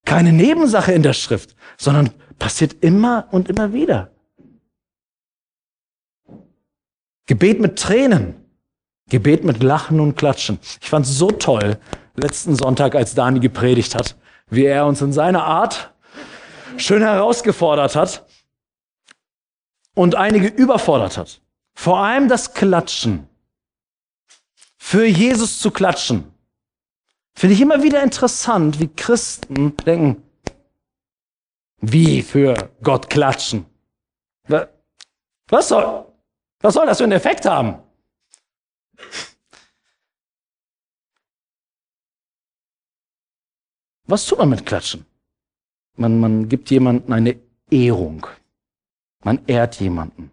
keine 0.05 0.33
Nebensache 0.33 0.93
in 0.93 1.03
der 1.03 1.13
Schrift, 1.13 1.57
sondern 1.77 2.11
passiert 2.39 2.77
immer 2.83 3.29
und 3.31 3.49
immer 3.49 3.73
wieder. 3.73 4.11
Gebet 7.27 7.61
mit 7.61 7.79
Tränen, 7.79 8.35
Gebet 9.09 9.45
mit 9.45 9.63
Lachen 9.63 9.99
und 9.99 10.17
Klatschen. 10.17 10.59
Ich 10.81 10.91
fand 10.91 11.07
es 11.07 11.17
so 11.17 11.31
toll, 11.31 11.79
letzten 12.17 12.55
Sonntag, 12.55 12.95
als 12.95 13.15
Dani 13.15 13.41
gepredigt 13.41 13.95
hat, 13.95 14.17
wie 14.51 14.65
er 14.65 14.87
uns 14.87 15.01
in 15.01 15.13
seiner 15.13 15.45
Art 15.45 15.95
schön 16.77 17.03
herausgefordert 17.03 17.97
hat 17.97 18.27
und 19.95 20.17
einige 20.17 20.49
überfordert 20.49 21.17
hat. 21.17 21.41
Vor 21.75 21.99
allem 21.99 22.29
das 22.29 22.53
Klatschen. 22.53 23.27
Für 24.77 25.07
Jesus 25.07 25.59
zu 25.61 25.71
klatschen. 25.71 26.34
Finde 27.37 27.55
ich 27.55 27.61
immer 27.61 27.83
wieder 27.83 28.03
interessant, 28.03 28.79
wie 28.79 28.89
Christen 28.89 29.77
denken, 29.79 30.23
wie 31.81 32.23
für 32.23 32.71
Gott 32.83 33.11
klatschen. 33.11 33.67
Was 35.49 35.69
soll, 35.69 36.07
was 36.61 36.75
soll 36.75 36.87
das 36.87 36.99
für 36.99 37.05
einen 37.05 37.13
Effekt 37.13 37.45
haben? 37.45 37.79
Was 44.07 44.27
tut 44.27 44.39
man 44.39 44.51
mit 44.51 44.67
Klatschen? 44.67 45.07
Man, 45.97 46.21
man 46.21 46.49
gibt 46.49 46.71
jemandem 46.71 47.13
eine 47.13 47.41
Ehrung. 47.71 48.27
Man 49.25 49.45
ehrt 49.47 49.81
jemanden. 49.81 50.31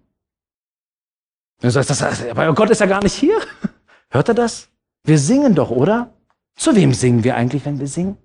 Du 1.62 1.70
sagst, 1.70 1.90
das, 1.90 2.02
aber 2.02 2.54
Gott 2.54 2.70
ist 2.70 2.82
ja 2.82 2.88
gar 2.88 3.02
nicht 3.02 3.14
hier. 3.14 3.40
Hört 4.10 4.28
er 4.28 4.34
das? 4.34 4.70
Wir 5.04 5.18
singen 5.18 5.56
doch, 5.56 5.70
oder? 5.70 6.14
Zu 6.56 6.76
wem 6.76 6.94
singen 6.94 7.24
wir 7.24 7.36
eigentlich, 7.36 7.66
wenn 7.66 7.80
wir 7.80 7.88
singen? 7.88 8.18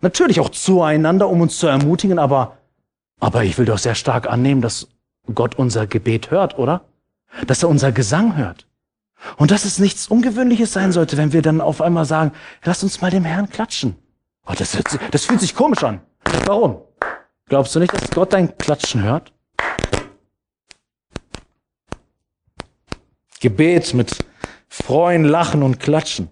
Natürlich 0.00 0.40
auch 0.40 0.50
zueinander, 0.50 1.28
um 1.28 1.40
uns 1.40 1.58
zu 1.58 1.66
ermutigen, 1.66 2.18
aber, 2.18 2.58
aber 3.20 3.44
ich 3.44 3.56
will 3.56 3.64
doch 3.64 3.78
sehr 3.78 3.94
stark 3.94 4.26
annehmen, 4.26 4.60
dass 4.60 4.88
Gott 5.34 5.54
unser 5.56 5.86
Gebet 5.86 6.30
hört, 6.30 6.58
oder? 6.58 6.84
Dass 7.46 7.62
er 7.62 7.68
unser 7.68 7.90
Gesang 7.90 8.36
hört. 8.36 8.66
Und 9.36 9.50
dass 9.50 9.64
es 9.64 9.78
nichts 9.78 10.08
Ungewöhnliches 10.08 10.72
sein 10.72 10.92
sollte, 10.92 11.16
wenn 11.16 11.32
wir 11.32 11.40
dann 11.40 11.60
auf 11.60 11.80
einmal 11.80 12.04
sagen, 12.04 12.32
lass 12.64 12.82
uns 12.82 13.00
mal 13.00 13.10
dem 13.10 13.24
Herrn 13.24 13.48
klatschen. 13.48 13.96
Oh, 14.46 14.52
das, 14.56 14.76
das 15.10 15.24
fühlt 15.24 15.40
sich 15.40 15.54
komisch 15.54 15.82
an. 15.82 16.00
Warum? 16.44 16.82
Glaubst 17.46 17.74
du 17.74 17.80
nicht, 17.80 17.92
dass 17.92 18.10
Gott 18.10 18.32
dein 18.32 18.56
Klatschen 18.58 19.02
hört? 19.02 19.32
Gebet 23.40 23.94
mit 23.94 24.16
Freuen, 24.84 25.24
Lachen 25.24 25.62
und 25.62 25.80
Klatschen. 25.80 26.28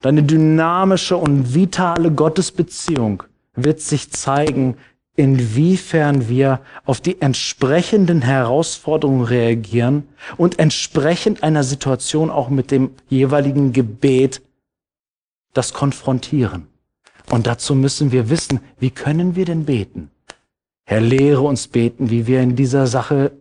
Deine 0.00 0.22
dynamische 0.22 1.18
und 1.18 1.54
vitale 1.54 2.10
Gottesbeziehung 2.10 3.24
wird 3.54 3.82
sich 3.82 4.10
zeigen, 4.10 4.78
inwiefern 5.14 6.30
wir 6.30 6.62
auf 6.86 7.02
die 7.02 7.20
entsprechenden 7.20 8.22
Herausforderungen 8.22 9.22
reagieren 9.22 10.08
und 10.38 10.58
entsprechend 10.58 11.42
einer 11.42 11.62
Situation 11.62 12.30
auch 12.30 12.48
mit 12.48 12.70
dem 12.70 12.92
jeweiligen 13.10 13.74
Gebet 13.74 14.40
das 15.52 15.74
konfrontieren. 15.74 16.68
Und 17.30 17.46
dazu 17.46 17.74
müssen 17.74 18.12
wir 18.12 18.30
wissen, 18.30 18.60
wie 18.78 18.90
können 18.90 19.36
wir 19.36 19.44
denn 19.44 19.66
beten? 19.66 20.10
Herr, 20.86 21.02
lehre 21.02 21.42
uns 21.42 21.68
beten, 21.68 22.08
wie 22.08 22.26
wir 22.26 22.40
in 22.40 22.56
dieser 22.56 22.86
Sache 22.86 23.32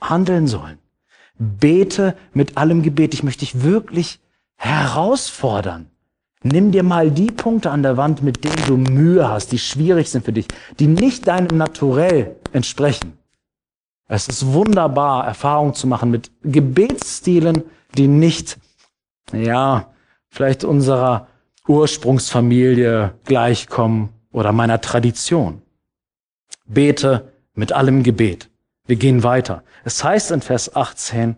handeln 0.00 0.46
sollen. 0.46 0.78
Bete 1.38 2.16
mit 2.32 2.56
allem 2.56 2.82
Gebet. 2.82 3.14
Ich 3.14 3.22
möchte 3.22 3.40
dich 3.40 3.62
wirklich 3.62 4.20
herausfordern. 4.56 5.90
Nimm 6.42 6.70
dir 6.70 6.82
mal 6.82 7.10
die 7.10 7.30
Punkte 7.30 7.70
an 7.70 7.82
der 7.82 7.96
Wand, 7.96 8.22
mit 8.22 8.44
denen 8.44 8.64
du 8.66 8.76
Mühe 8.76 9.28
hast, 9.28 9.50
die 9.50 9.58
schwierig 9.58 10.08
sind 10.08 10.24
für 10.24 10.32
dich, 10.32 10.46
die 10.78 10.86
nicht 10.86 11.26
deinem 11.26 11.56
Naturell 11.56 12.36
entsprechen. 12.52 13.18
Es 14.06 14.28
ist 14.28 14.52
wunderbar, 14.52 15.26
Erfahrung 15.26 15.74
zu 15.74 15.86
machen 15.86 16.10
mit 16.10 16.30
Gebetsstilen, 16.42 17.64
die 17.96 18.08
nicht, 18.08 18.58
ja, 19.32 19.92
vielleicht 20.28 20.64
unserer 20.64 21.26
Ursprungsfamilie 21.66 23.14
gleichkommen 23.24 24.10
oder 24.32 24.52
meiner 24.52 24.80
Tradition. 24.80 25.60
Bete 26.66 27.32
mit 27.54 27.72
allem 27.72 28.02
Gebet. 28.02 28.48
Wir 28.88 28.96
gehen 28.96 29.22
weiter. 29.22 29.62
Es 29.84 30.02
heißt 30.02 30.30
in 30.30 30.40
Vers 30.40 30.74
18, 30.74 31.36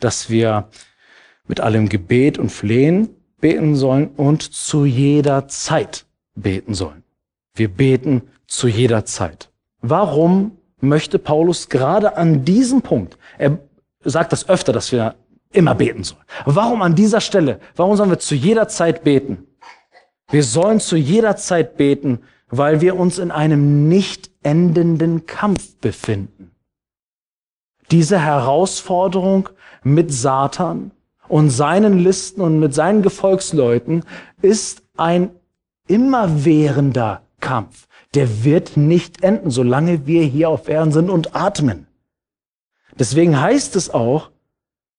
dass 0.00 0.30
wir 0.30 0.68
mit 1.46 1.60
allem 1.60 1.88
Gebet 1.88 2.38
und 2.38 2.50
Flehen 2.50 3.08
beten 3.40 3.76
sollen 3.76 4.08
und 4.16 4.42
zu 4.42 4.84
jeder 4.84 5.46
Zeit 5.46 6.06
beten 6.34 6.74
sollen. 6.74 7.04
Wir 7.54 7.68
beten 7.68 8.22
zu 8.48 8.66
jeder 8.66 9.04
Zeit. 9.04 9.48
Warum 9.80 10.58
möchte 10.80 11.20
Paulus 11.20 11.68
gerade 11.68 12.16
an 12.16 12.44
diesem 12.44 12.82
Punkt, 12.82 13.16
er 13.38 13.58
sagt 14.02 14.32
das 14.32 14.48
öfter, 14.48 14.72
dass 14.72 14.90
wir 14.90 15.14
immer 15.52 15.76
beten 15.76 16.02
sollen. 16.02 16.24
Warum 16.44 16.82
an 16.82 16.94
dieser 16.96 17.20
Stelle? 17.20 17.60
Warum 17.76 17.96
sollen 17.96 18.10
wir 18.10 18.18
zu 18.18 18.34
jeder 18.34 18.68
Zeit 18.68 19.04
beten? 19.04 19.46
Wir 20.30 20.42
sollen 20.42 20.80
zu 20.80 20.96
jeder 20.96 21.36
Zeit 21.36 21.76
beten, 21.76 22.20
weil 22.50 22.80
wir 22.80 22.96
uns 22.96 23.18
in 23.18 23.30
einem 23.30 23.88
nicht 23.88 24.30
endenden 24.42 25.26
Kampf 25.26 25.76
befinden. 25.76 26.50
Diese 27.90 28.20
Herausforderung 28.20 29.48
mit 29.82 30.12
Satan 30.12 30.90
und 31.28 31.50
seinen 31.50 31.98
Listen 31.98 32.40
und 32.40 32.58
mit 32.58 32.74
seinen 32.74 33.02
Gefolgsleuten 33.02 34.04
ist 34.42 34.82
ein 34.96 35.30
immerwährender 35.86 37.22
Kampf. 37.40 37.86
Der 38.14 38.44
wird 38.44 38.76
nicht 38.76 39.22
enden, 39.22 39.50
solange 39.50 40.06
wir 40.06 40.22
hier 40.22 40.48
auf 40.48 40.68
Erden 40.68 40.92
sind 40.92 41.10
und 41.10 41.34
atmen. 41.34 41.86
Deswegen 42.98 43.40
heißt 43.40 43.76
es 43.76 43.90
auch, 43.90 44.30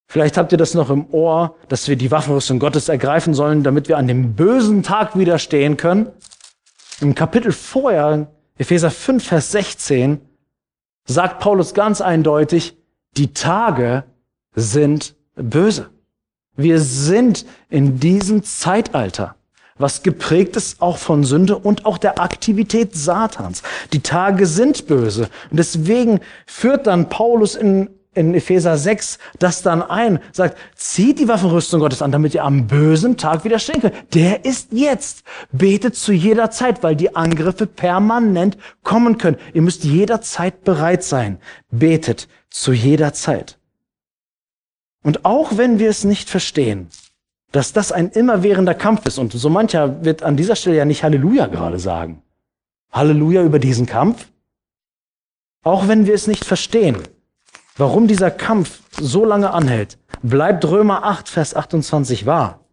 vielleicht 0.07 0.37
habt 0.37 0.51
ihr 0.51 0.57
das 0.57 0.73
noch 0.73 0.89
im 0.89 1.07
Ohr, 1.11 1.55
dass 1.67 1.87
wir 1.87 1.95
die 1.95 2.11
Waffenrüstung 2.11 2.59
Gottes 2.59 2.87
ergreifen 2.89 3.33
sollen, 3.33 3.63
damit 3.63 3.87
wir 3.87 3.97
an 3.97 4.07
dem 4.07 4.35
bösen 4.35 4.83
Tag 4.83 5.17
widerstehen 5.17 5.77
können. 5.77 6.09
Im 7.01 7.13
Kapitel 7.15 7.51
vorher, 7.51 8.27
Epheser 8.57 8.91
5, 8.91 9.23
Vers 9.23 9.51
16, 9.51 10.21
sagt 11.05 11.39
Paulus 11.39 11.73
ganz 11.73 12.01
eindeutig, 12.01 12.78
die 13.17 13.33
Tage 13.33 14.03
sind 14.55 15.15
böse. 15.35 15.89
Wir 16.55 16.79
sind 16.79 17.45
in 17.69 17.99
diesem 17.99 18.43
Zeitalter, 18.43 19.35
was 19.77 20.03
geprägt 20.03 20.57
ist 20.57 20.81
auch 20.81 20.97
von 20.97 21.23
Sünde 21.23 21.57
und 21.57 21.85
auch 21.85 21.97
der 21.97 22.19
Aktivität 22.19 22.95
Satans. 22.95 23.63
Die 23.93 24.01
Tage 24.01 24.45
sind 24.45 24.87
böse. 24.87 25.29
Und 25.49 25.57
deswegen 25.57 26.19
führt 26.45 26.87
dann 26.87 27.07
Paulus 27.07 27.55
in, 27.55 27.89
in 28.13 28.33
Epheser 28.33 28.77
6 28.77 29.19
das 29.37 29.61
dann 29.61 29.81
ein, 29.81 30.19
sagt, 30.31 30.57
zieht 30.75 31.19
die 31.19 31.27
Waffenrüstung 31.27 31.79
Gottes 31.79 32.01
an, 32.01 32.11
damit 32.11 32.33
ihr 32.33 32.43
am 32.43 32.67
bösen 32.67 33.17
Tag 33.17 33.43
widerstehen 33.43 33.81
könnt. 33.81 34.13
Der 34.13 34.45
ist 34.45 34.69
jetzt. 34.71 35.23
Betet 35.51 35.95
zu 35.95 36.11
jeder 36.11 36.51
Zeit, 36.51 36.83
weil 36.83 36.95
die 36.95 37.15
Angriffe 37.15 37.67
permanent 37.67 38.57
kommen 38.83 39.17
können. 39.17 39.37
Ihr 39.53 39.61
müsst 39.61 39.83
jederzeit 39.83 40.63
bereit 40.63 41.03
sein. 41.03 41.39
Betet 41.69 42.27
zu 42.49 42.73
jeder 42.73 43.13
Zeit. 43.13 43.57
Und 45.03 45.23
auch 45.23 45.57
wenn 45.57 45.79
wir 45.79 45.89
es 45.89 46.03
nicht 46.03 46.29
verstehen, 46.29 46.89
dass 47.51 47.73
das 47.73 47.91
ein 47.91 48.09
immerwährender 48.09 48.75
Kampf 48.75 49.05
ist, 49.05 49.17
und 49.17 49.31
so 49.31 49.49
mancher 49.49 50.03
wird 50.03 50.23
an 50.23 50.37
dieser 50.37 50.55
Stelle 50.55 50.77
ja 50.77 50.85
nicht 50.85 51.03
Halleluja 51.03 51.47
gerade 51.47 51.79
sagen. 51.79 52.21
Halleluja 52.91 53.43
über 53.43 53.59
diesen 53.59 53.85
Kampf. 53.85 54.27
Auch 55.63 55.87
wenn 55.87 56.05
wir 56.05 56.13
es 56.13 56.27
nicht 56.27 56.45
verstehen, 56.45 56.97
warum 57.79 58.07
dieser 58.07 58.29
Kampf 58.29 58.81
so 58.99 59.25
lange 59.25 59.51
anhält, 59.51 59.97
bleibt 60.21 60.65
Römer 60.65 61.03
8, 61.03 61.29
Vers 61.29 61.55
28 61.55 62.25
wahr. 62.25 62.65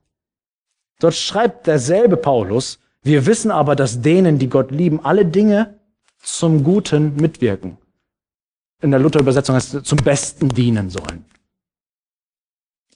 Dort 0.98 1.14
schreibt 1.14 1.66
derselbe 1.66 2.16
Paulus, 2.16 2.80
wir 3.02 3.24
wissen 3.26 3.50
aber, 3.50 3.76
dass 3.76 4.02
denen, 4.02 4.38
die 4.38 4.48
Gott 4.48 4.72
lieben, 4.72 5.04
alle 5.04 5.24
Dinge 5.24 5.78
zum 6.18 6.64
Guten 6.64 7.14
mitwirken. 7.16 7.78
In 8.82 8.90
der 8.90 8.98
Luther-Übersetzung 8.98 9.54
heißt 9.54 9.74
es, 9.74 9.82
zum 9.84 9.98
Besten 9.98 10.48
dienen 10.48 10.90
sollen. 10.90 11.24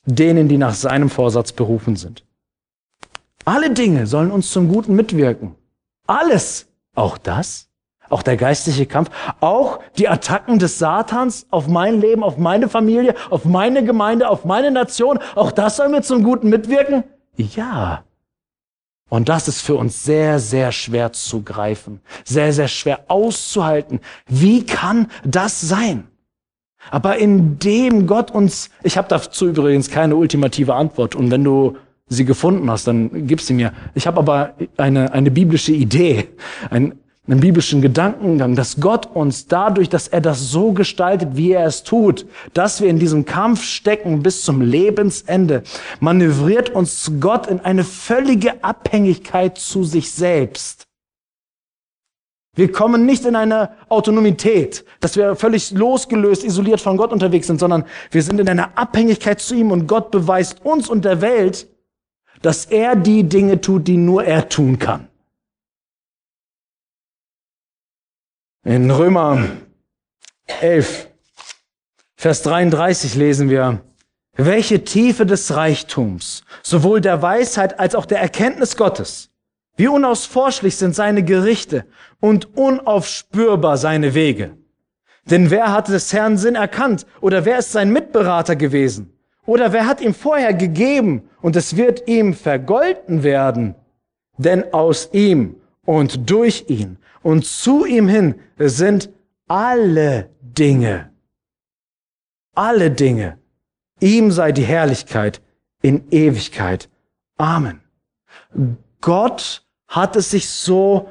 Denen, 0.04 0.48
die 0.48 0.58
nach 0.58 0.74
seinem 0.74 1.10
Vorsatz 1.10 1.52
berufen 1.52 1.94
sind. 1.94 2.24
Alle 3.44 3.70
Dinge 3.70 4.06
sollen 4.06 4.32
uns 4.32 4.50
zum 4.50 4.68
Guten 4.68 4.96
mitwirken. 4.96 5.54
Alles. 6.06 6.66
Auch 6.94 7.18
das. 7.18 7.69
Auch 8.10 8.22
der 8.22 8.36
geistliche 8.36 8.84
Kampf. 8.86 9.08
Auch 9.40 9.78
die 9.96 10.08
Attacken 10.08 10.58
des 10.58 10.78
Satans 10.78 11.46
auf 11.50 11.68
mein 11.68 12.00
Leben, 12.00 12.22
auf 12.22 12.36
meine 12.36 12.68
Familie, 12.68 13.14
auf 13.30 13.44
meine 13.44 13.84
Gemeinde, 13.84 14.28
auf 14.28 14.44
meine 14.44 14.70
Nation. 14.70 15.18
Auch 15.36 15.52
das 15.52 15.76
soll 15.76 15.88
mir 15.88 16.02
zum 16.02 16.22
Guten 16.22 16.50
mitwirken. 16.50 17.04
Ja. 17.36 18.04
Und 19.08 19.28
das 19.28 19.48
ist 19.48 19.62
für 19.62 19.74
uns 19.76 20.04
sehr, 20.04 20.38
sehr 20.38 20.70
schwer 20.72 21.12
zu 21.12 21.42
greifen, 21.42 22.00
sehr, 22.24 22.52
sehr 22.52 22.68
schwer 22.68 23.04
auszuhalten. 23.08 24.00
Wie 24.26 24.66
kann 24.66 25.08
das 25.24 25.60
sein? 25.60 26.06
Aber 26.90 27.18
indem 27.18 28.06
Gott 28.06 28.30
uns, 28.30 28.70
ich 28.82 28.96
habe 28.96 29.08
dazu 29.08 29.48
übrigens 29.48 29.90
keine 29.90 30.16
ultimative 30.16 30.74
Antwort. 30.74 31.14
Und 31.14 31.30
wenn 31.30 31.44
du 31.44 31.76
sie 32.08 32.24
gefunden 32.24 32.70
hast, 32.70 32.86
dann 32.86 33.26
gib 33.26 33.40
sie 33.40 33.54
mir. 33.54 33.72
Ich 33.94 34.06
habe 34.06 34.18
aber 34.18 34.54
eine, 34.76 35.12
eine 35.12 35.30
biblische 35.30 35.72
Idee, 35.72 36.28
ein, 36.70 36.98
einen 37.26 37.40
biblischen 37.40 37.82
Gedankengang, 37.82 38.56
dass 38.56 38.80
Gott 38.80 39.14
uns 39.14 39.46
dadurch, 39.46 39.88
dass 39.88 40.08
er 40.08 40.20
das 40.20 40.50
so 40.50 40.72
gestaltet, 40.72 41.36
wie 41.36 41.52
er 41.52 41.66
es 41.66 41.84
tut, 41.84 42.26
dass 42.54 42.80
wir 42.80 42.88
in 42.88 42.98
diesem 42.98 43.24
Kampf 43.24 43.62
stecken 43.62 44.22
bis 44.22 44.42
zum 44.42 44.60
Lebensende, 44.60 45.62
manövriert 46.00 46.70
uns 46.70 47.12
Gott 47.20 47.46
in 47.46 47.60
eine 47.60 47.84
völlige 47.84 48.64
Abhängigkeit 48.64 49.58
zu 49.58 49.84
sich 49.84 50.10
selbst. 50.10 50.86
Wir 52.56 52.72
kommen 52.72 53.06
nicht 53.06 53.24
in 53.24 53.36
eine 53.36 53.70
Autonomität, 53.88 54.84
dass 54.98 55.16
wir 55.16 55.36
völlig 55.36 55.70
losgelöst, 55.70 56.42
isoliert 56.42 56.80
von 56.80 56.96
Gott 56.96 57.12
unterwegs 57.12 57.46
sind, 57.46 57.60
sondern 57.60 57.84
wir 58.10 58.22
sind 58.22 58.40
in 58.40 58.48
einer 58.48 58.76
Abhängigkeit 58.76 59.40
zu 59.40 59.54
ihm 59.54 59.70
und 59.70 59.86
Gott 59.86 60.10
beweist 60.10 60.64
uns 60.64 60.88
und 60.88 61.04
der 61.04 61.20
Welt, 61.20 61.68
dass 62.42 62.64
er 62.64 62.96
die 62.96 63.22
Dinge 63.22 63.60
tut, 63.60 63.86
die 63.86 63.96
nur 63.96 64.24
er 64.24 64.48
tun 64.48 64.78
kann. 64.78 65.09
In 68.62 68.90
Römer 68.90 69.42
11, 70.60 71.08
Vers 72.14 72.42
33 72.42 73.14
lesen 73.14 73.48
wir, 73.48 73.80
welche 74.36 74.84
Tiefe 74.84 75.24
des 75.24 75.56
Reichtums, 75.56 76.44
sowohl 76.62 77.00
der 77.00 77.22
Weisheit 77.22 77.80
als 77.80 77.94
auch 77.94 78.04
der 78.04 78.20
Erkenntnis 78.20 78.76
Gottes. 78.76 79.30
Wie 79.76 79.88
unausforschlich 79.88 80.76
sind 80.76 80.94
seine 80.94 81.24
Gerichte 81.24 81.86
und 82.20 82.54
unaufspürbar 82.54 83.78
seine 83.78 84.12
Wege. 84.12 84.58
Denn 85.24 85.50
wer 85.50 85.72
hat 85.72 85.88
des 85.88 86.12
Herrn 86.12 86.36
Sinn 86.36 86.54
erkannt 86.54 87.06
oder 87.22 87.46
wer 87.46 87.60
ist 87.60 87.72
sein 87.72 87.90
Mitberater 87.90 88.56
gewesen? 88.56 89.18
Oder 89.46 89.72
wer 89.72 89.86
hat 89.86 90.02
ihm 90.02 90.12
vorher 90.12 90.52
gegeben 90.52 91.30
und 91.40 91.56
es 91.56 91.78
wird 91.78 92.06
ihm 92.08 92.34
vergolten 92.34 93.22
werden? 93.22 93.74
Denn 94.36 94.74
aus 94.74 95.08
ihm 95.14 95.56
und 95.86 96.28
durch 96.28 96.66
ihn 96.68 96.98
und 97.22 97.44
zu 97.46 97.84
ihm 97.84 98.08
hin 98.08 98.40
sind 98.58 99.10
alle 99.48 100.30
Dinge. 100.40 101.12
Alle 102.54 102.90
Dinge. 102.90 103.38
Ihm 104.00 104.30
sei 104.32 104.52
die 104.52 104.64
Herrlichkeit 104.64 105.42
in 105.82 106.08
Ewigkeit. 106.10 106.88
Amen. 107.36 107.80
Gott 109.00 109.64
hat 109.88 110.16
es 110.16 110.30
sich 110.30 110.48
so, 110.48 111.10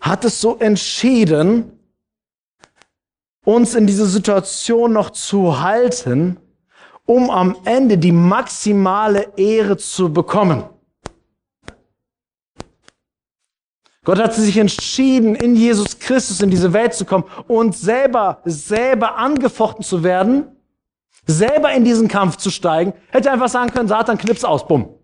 hat 0.00 0.24
es 0.24 0.40
so 0.40 0.56
entschieden, 0.58 1.78
uns 3.44 3.74
in 3.74 3.86
diese 3.86 4.06
Situation 4.06 4.92
noch 4.92 5.10
zu 5.10 5.60
halten, 5.60 6.38
um 7.04 7.30
am 7.30 7.56
Ende 7.64 7.96
die 7.96 8.12
maximale 8.12 9.32
Ehre 9.36 9.76
zu 9.76 10.12
bekommen. 10.12 10.64
Gott 14.06 14.20
hat 14.20 14.34
sich 14.34 14.56
entschieden, 14.56 15.34
in 15.34 15.56
Jesus 15.56 15.98
Christus 15.98 16.40
in 16.40 16.48
diese 16.48 16.72
Welt 16.72 16.94
zu 16.94 17.04
kommen 17.04 17.24
und 17.48 17.76
selber, 17.76 18.40
selber 18.44 19.16
angefochten 19.18 19.82
zu 19.82 20.04
werden, 20.04 20.46
selber 21.26 21.72
in 21.72 21.84
diesen 21.84 22.06
Kampf 22.06 22.36
zu 22.36 22.50
steigen. 22.50 22.92
Hätte 23.10 23.32
einfach 23.32 23.48
sagen 23.48 23.72
können, 23.72 23.88
Satan 23.88 24.16
knips 24.16 24.44
aus, 24.44 24.68
bumm. 24.68 24.94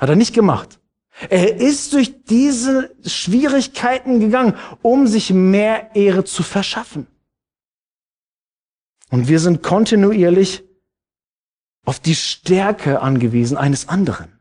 Hat 0.00 0.08
er 0.08 0.16
nicht 0.16 0.34
gemacht. 0.34 0.80
Er 1.28 1.54
ist 1.58 1.92
durch 1.92 2.24
diese 2.24 2.90
Schwierigkeiten 3.06 4.18
gegangen, 4.18 4.56
um 4.82 5.06
sich 5.06 5.32
mehr 5.32 5.94
Ehre 5.94 6.24
zu 6.24 6.42
verschaffen. 6.42 7.06
Und 9.10 9.28
wir 9.28 9.38
sind 9.38 9.62
kontinuierlich 9.62 10.64
auf 11.84 12.00
die 12.00 12.16
Stärke 12.16 13.02
angewiesen 13.02 13.56
eines 13.56 13.88
anderen. 13.88 14.39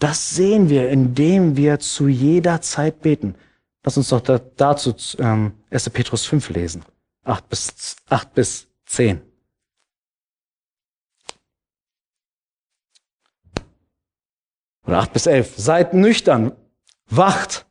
Das 0.00 0.34
sehen 0.34 0.70
wir, 0.70 0.88
indem 0.88 1.56
wir 1.56 1.78
zu 1.78 2.08
jeder 2.08 2.62
Zeit 2.62 3.02
beten. 3.02 3.34
Lass 3.84 3.98
uns 3.98 4.08
doch 4.08 4.22
dazu 4.56 4.94
ähm, 5.18 5.52
1. 5.70 5.90
Petrus 5.90 6.24
5 6.24 6.48
lesen. 6.50 6.84
8 7.24 7.48
bis, 7.50 7.96
8 8.08 8.34
bis 8.34 8.66
10. 8.86 9.20
Oder 14.86 15.00
8 15.00 15.12
bis 15.12 15.26
11. 15.26 15.54
Seid 15.58 15.92
nüchtern, 15.92 16.52
wacht. 17.06 17.66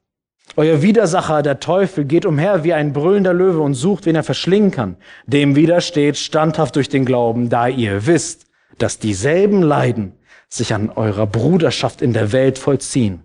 Euer 0.55 0.83
Widersacher, 0.83 1.41
der 1.41 1.59
Teufel, 1.59 2.05
geht 2.05 2.27
umher 2.27 2.63
wie 2.63 2.73
ein 2.73 2.93
brüllender 2.93 3.33
Löwe 3.33 3.61
und 3.61 3.73
sucht, 3.73 4.05
wen 4.05 4.15
er 4.15 4.23
verschlingen 4.23 4.69
kann. 4.69 4.97
Dem 5.25 5.55
widersteht 5.55 6.17
standhaft 6.17 6.75
durch 6.75 6.89
den 6.89 7.05
Glauben, 7.05 7.49
da 7.49 7.67
ihr 7.67 8.05
wisst, 8.05 8.45
dass 8.77 8.99
dieselben 8.99 9.63
Leiden 9.63 10.18
sich 10.49 10.73
an 10.73 10.89
eurer 10.89 11.27
Bruderschaft 11.27 12.01
in 12.01 12.13
der 12.13 12.31
Welt 12.31 12.57
vollziehen. 12.57 13.23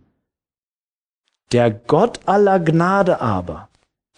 Der 1.53 1.71
Gott 1.71 2.21
aller 2.27 2.61
Gnade 2.61 3.21
aber, 3.21 3.69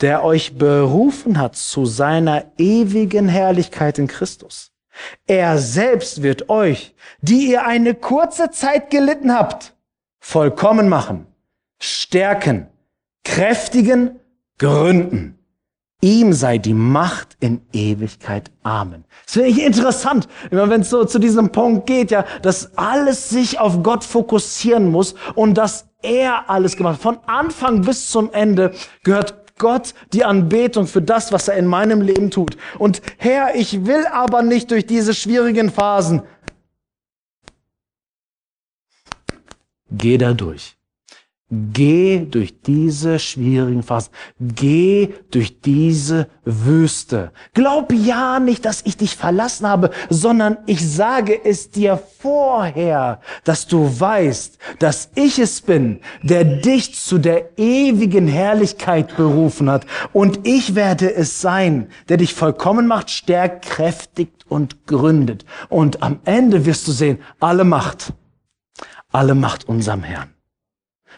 der 0.01 0.25
euch 0.25 0.59
berufen 0.59 1.39
hat 1.39 1.57
zu 1.57 1.87
seiner 1.87 2.45
ewigen 2.59 3.29
Herrlichkeit 3.29 3.99
in 3.99 4.09
Christus. 4.09 4.73
Er 5.27 5.59
selbst 5.59 6.23
wird 6.23 6.49
euch, 6.49 6.95
die 7.21 7.51
ihr 7.51 7.67
eine 7.67 7.95
kurze 7.95 8.51
Zeit 8.51 8.91
gelitten 8.91 9.33
habt, 9.33 9.75
vollkommen 10.21 10.89
machen, 10.89 11.27
stärken, 11.79 12.69
kräftigen, 13.25 14.19
gründen 14.59 15.37
Ihm 16.03 16.35
sei 16.35 16.59
die 16.59 16.75
Macht 16.75 17.37
in 17.41 17.63
Ewigkeit. 17.73 18.51
Amen. 18.63 19.05
Das 19.25 19.35
finde 19.35 19.49
ich 19.49 19.65
interessant, 19.65 20.29
immer 20.51 20.69
wenn 20.69 20.83
es 20.83 20.91
so 20.91 21.05
zu 21.05 21.19
diesem 21.19 21.51
Punkt 21.53 21.87
geht, 21.87 22.11
ja, 22.11 22.25
dass 22.43 22.77
alles 22.77 23.31
sich 23.31 23.59
auf 23.59 23.83
Gott 23.83 24.05
fokussieren 24.05 24.91
muss 24.91 25.15
und 25.35 25.55
dass 25.55 25.89
er 26.03 26.51
alles 26.51 26.77
gemacht 26.77 26.97
hat. 26.97 27.03
Von 27.03 27.19
Anfang 27.27 27.83
bis 27.83 28.11
zum 28.11 28.31
Ende 28.33 28.75
gehört 29.05 29.47
Gott 29.59 29.95
die 30.13 30.25
Anbetung 30.25 30.87
für 30.87 31.01
das, 31.01 31.33
was 31.33 31.49
er 31.49 31.57
in 31.57 31.67
meinem 31.67 32.03
Leben 32.03 32.31
tut. 32.31 32.59
Und 32.79 33.01
Herr, 33.17 33.55
ich 33.55 33.87
will 33.87 34.07
aber 34.07 34.43
nicht 34.43 34.71
durch 34.71 34.87
diese 34.87 35.15
schwierigen 35.15 35.71
Phasen. 35.71 36.23
Geh 39.91 40.19
da 40.19 40.35
durch. 40.35 40.77
Geh 41.49 42.27
durch 42.29 42.61
diese 42.61 43.21
schwierigen 43.21 43.85
Phasen. 43.85 44.13
Geh 44.41 45.15
durch 45.31 45.61
diese 45.61 46.27
Wüste. 46.45 47.31
Glaub 47.55 47.93
ja 47.93 48.41
nicht, 48.41 48.65
dass 48.65 48.83
ich 48.85 48.97
dich 48.97 49.15
verlassen 49.15 49.69
habe, 49.69 49.91
sondern 50.11 50.59
ich 50.67 50.85
sage 50.85 51.39
es 51.45 51.71
dir 51.71 52.03
vorher, 52.19 53.21
dass 53.45 53.69
du 53.69 53.89
weißt, 54.01 54.59
dass 54.81 55.11
ich 55.15 55.39
es 55.39 55.61
bin, 55.61 56.01
der 56.21 56.43
dich 56.43 56.97
zu 56.97 57.19
der 57.19 57.57
ewigen 57.57 58.27
Herrlichkeit 58.27 59.17
berufen 59.17 59.71
hat. 59.71 59.87
Und 60.13 60.49
ich 60.49 60.75
werde 60.75 61.15
es 61.15 61.41
sein, 61.41 61.87
der 62.09 62.17
dich 62.17 62.35
vollkommen 62.35 62.89
macht, 62.89 63.09
stärkt, 63.09 63.67
kräftigt 63.67 64.45
und 64.49 64.89
gründet. 64.89 65.45
Und 65.69 66.03
am 66.03 66.19
Ende 66.25 66.67
wirst 66.67 66.89
du 66.89 66.93
sehen, 66.93 67.19
alle 67.39 67.63
Macht, 67.63 68.15
alle 69.13 69.37
Macht 69.37 69.69
unserem 69.69 70.03
Herrn 70.03 70.36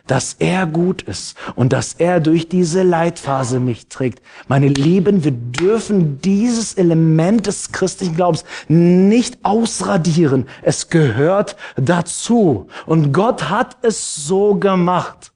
dass 0.08 0.34
er 0.38 0.66
gut 0.66 1.02
ist 1.02 1.36
und 1.54 1.72
dass 1.72 1.94
er 1.94 2.20
durch 2.20 2.48
diese 2.48 2.82
Leitphase 2.82 3.60
mich 3.60 3.88
trägt. 3.88 4.20
Meine 4.48 4.68
Lieben, 4.68 5.22
wir 5.22 5.32
dürfen 5.32 6.20
dieses 6.20 6.74
Element 6.74 7.46
des 7.46 7.72
christlichen 7.72 8.16
Glaubens 8.16 8.44
nicht 8.68 9.38
ausradieren. 9.44 10.46
Es 10.62 10.88
gehört 10.88 11.56
dazu. 11.76 12.66
Und 12.86 13.12
Gott 13.12 13.48
hat 13.48 13.76
es 13.82 14.26
so 14.26 14.56
gemacht. 14.56 15.32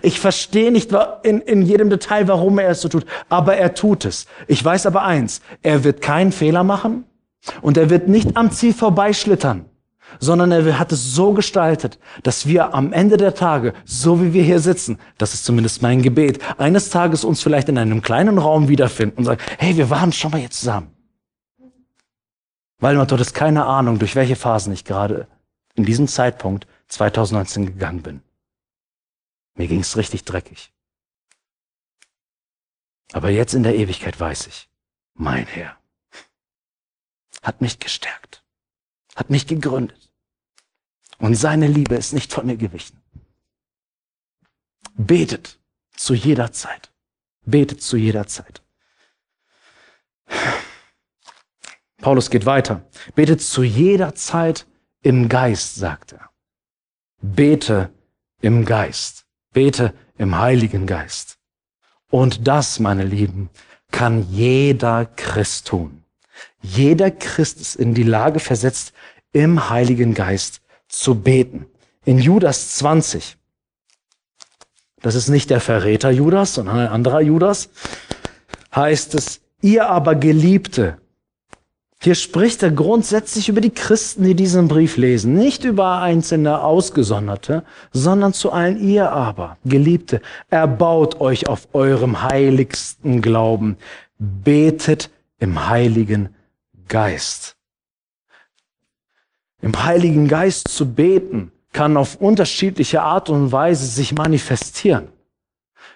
Ich 0.00 0.20
verstehe 0.20 0.70
nicht 0.70 0.92
in, 1.22 1.40
in 1.40 1.62
jedem 1.62 1.90
Detail, 1.90 2.28
warum 2.28 2.58
er 2.58 2.70
es 2.70 2.82
so 2.82 2.88
tut, 2.88 3.04
aber 3.28 3.56
er 3.56 3.74
tut 3.74 4.04
es. 4.04 4.26
Ich 4.46 4.64
weiß 4.64 4.86
aber 4.86 5.02
eins, 5.02 5.42
er 5.62 5.84
wird 5.84 6.00
keinen 6.00 6.32
Fehler 6.32 6.62
machen 6.62 7.04
und 7.62 7.76
er 7.76 7.90
wird 7.90 8.08
nicht 8.08 8.36
am 8.36 8.52
Ziel 8.52 8.72
vorbeischlittern, 8.72 9.64
sondern 10.18 10.52
er 10.52 10.78
hat 10.78 10.92
es 10.92 11.14
so 11.14 11.32
gestaltet, 11.32 11.98
dass 12.22 12.46
wir 12.46 12.74
am 12.74 12.92
Ende 12.92 13.16
der 13.16 13.34
Tage, 13.34 13.74
so 13.84 14.22
wie 14.22 14.32
wir 14.32 14.42
hier 14.42 14.60
sitzen, 14.60 14.98
das 15.18 15.34
ist 15.34 15.44
zumindest 15.44 15.82
mein 15.82 16.02
Gebet, 16.02 16.40
eines 16.58 16.90
Tages 16.90 17.24
uns 17.24 17.42
vielleicht 17.42 17.68
in 17.68 17.78
einem 17.78 18.02
kleinen 18.02 18.38
Raum 18.38 18.68
wiederfinden 18.68 19.18
und 19.18 19.24
sagen, 19.24 19.40
hey, 19.58 19.76
wir 19.76 19.90
waren 19.90 20.12
schon 20.12 20.30
mal 20.30 20.40
jetzt 20.40 20.60
zusammen. 20.60 20.90
Weil 22.78 22.96
man 22.96 23.06
dort 23.06 23.20
ist 23.20 23.34
keine 23.34 23.64
Ahnung, 23.64 23.98
durch 23.98 24.16
welche 24.16 24.36
Phasen 24.36 24.72
ich 24.72 24.84
gerade 24.84 25.28
in 25.74 25.84
diesem 25.84 26.08
Zeitpunkt 26.08 26.66
2019 26.88 27.66
gegangen 27.66 28.02
bin. 28.02 28.22
Mir 29.54 29.68
ging 29.68 29.80
es 29.80 29.96
richtig 29.96 30.24
dreckig. 30.24 30.72
Aber 33.12 33.30
jetzt 33.30 33.54
in 33.54 33.62
der 33.62 33.76
Ewigkeit 33.76 34.18
weiß 34.18 34.46
ich, 34.46 34.68
mein 35.14 35.46
Herr 35.46 35.76
hat 37.42 37.60
mich 37.60 37.78
gestärkt, 37.78 38.41
hat 39.16 39.30
mich 39.30 39.46
gegründet. 39.46 40.10
Und 41.18 41.34
seine 41.34 41.68
Liebe 41.68 41.94
ist 41.94 42.12
nicht 42.12 42.32
von 42.32 42.46
mir 42.46 42.56
gewichen. 42.56 43.00
Betet 44.94 45.58
zu 45.96 46.14
jeder 46.14 46.52
Zeit. 46.52 46.92
Betet 47.44 47.82
zu 47.82 47.96
jeder 47.96 48.26
Zeit. 48.26 48.62
Paulus 51.98 52.30
geht 52.30 52.46
weiter. 52.46 52.84
Betet 53.14 53.40
zu 53.40 53.62
jeder 53.62 54.14
Zeit 54.14 54.66
im 55.02 55.28
Geist, 55.28 55.76
sagt 55.76 56.12
er. 56.12 56.30
Bete 57.20 57.92
im 58.40 58.64
Geist. 58.64 59.26
Bete 59.52 59.94
im 60.18 60.36
Heiligen 60.36 60.86
Geist. 60.86 61.38
Und 62.10 62.46
das, 62.48 62.80
meine 62.80 63.04
Lieben, 63.04 63.50
kann 63.90 64.28
jeder 64.30 65.06
Christ 65.06 65.68
tun. 65.68 66.01
Jeder 66.62 67.10
Christ 67.10 67.60
ist 67.60 67.76
in 67.76 67.94
die 67.94 68.04
Lage 68.04 68.40
versetzt, 68.40 68.92
im 69.32 69.68
Heiligen 69.68 70.14
Geist 70.14 70.60
zu 70.88 71.16
beten. 71.16 71.66
In 72.04 72.18
Judas 72.18 72.76
20, 72.76 73.36
das 75.00 75.14
ist 75.14 75.28
nicht 75.28 75.50
der 75.50 75.60
Verräter 75.60 76.10
Judas, 76.10 76.54
sondern 76.54 76.78
ein 76.78 76.88
anderer 76.88 77.20
Judas, 77.20 77.70
heißt 78.74 79.14
es, 79.14 79.40
ihr 79.60 79.88
aber 79.88 80.14
Geliebte, 80.14 80.98
hier 82.04 82.16
spricht 82.16 82.64
er 82.64 82.72
grundsätzlich 82.72 83.48
über 83.48 83.60
die 83.60 83.70
Christen, 83.70 84.24
die 84.24 84.34
diesen 84.34 84.66
Brief 84.66 84.96
lesen, 84.96 85.34
nicht 85.34 85.62
über 85.62 86.00
einzelne 86.00 86.60
Ausgesonderte, 86.60 87.62
sondern 87.92 88.32
zu 88.32 88.50
allen 88.50 88.80
ihr 88.80 89.12
aber, 89.12 89.56
Geliebte, 89.64 90.20
erbaut 90.50 91.20
euch 91.20 91.46
auf 91.46 91.68
eurem 91.74 92.20
heiligsten 92.22 93.22
Glauben, 93.22 93.76
betet 94.18 95.10
im 95.38 95.68
Heiligen 95.68 96.30
Geist. 96.92 97.56
Im 99.62 99.82
Heiligen 99.82 100.28
Geist 100.28 100.68
zu 100.68 100.92
beten 100.92 101.50
kann 101.72 101.96
auf 101.96 102.16
unterschiedliche 102.16 103.00
Art 103.00 103.30
und 103.30 103.50
Weise 103.50 103.86
sich 103.86 104.12
manifestieren. 104.12 105.08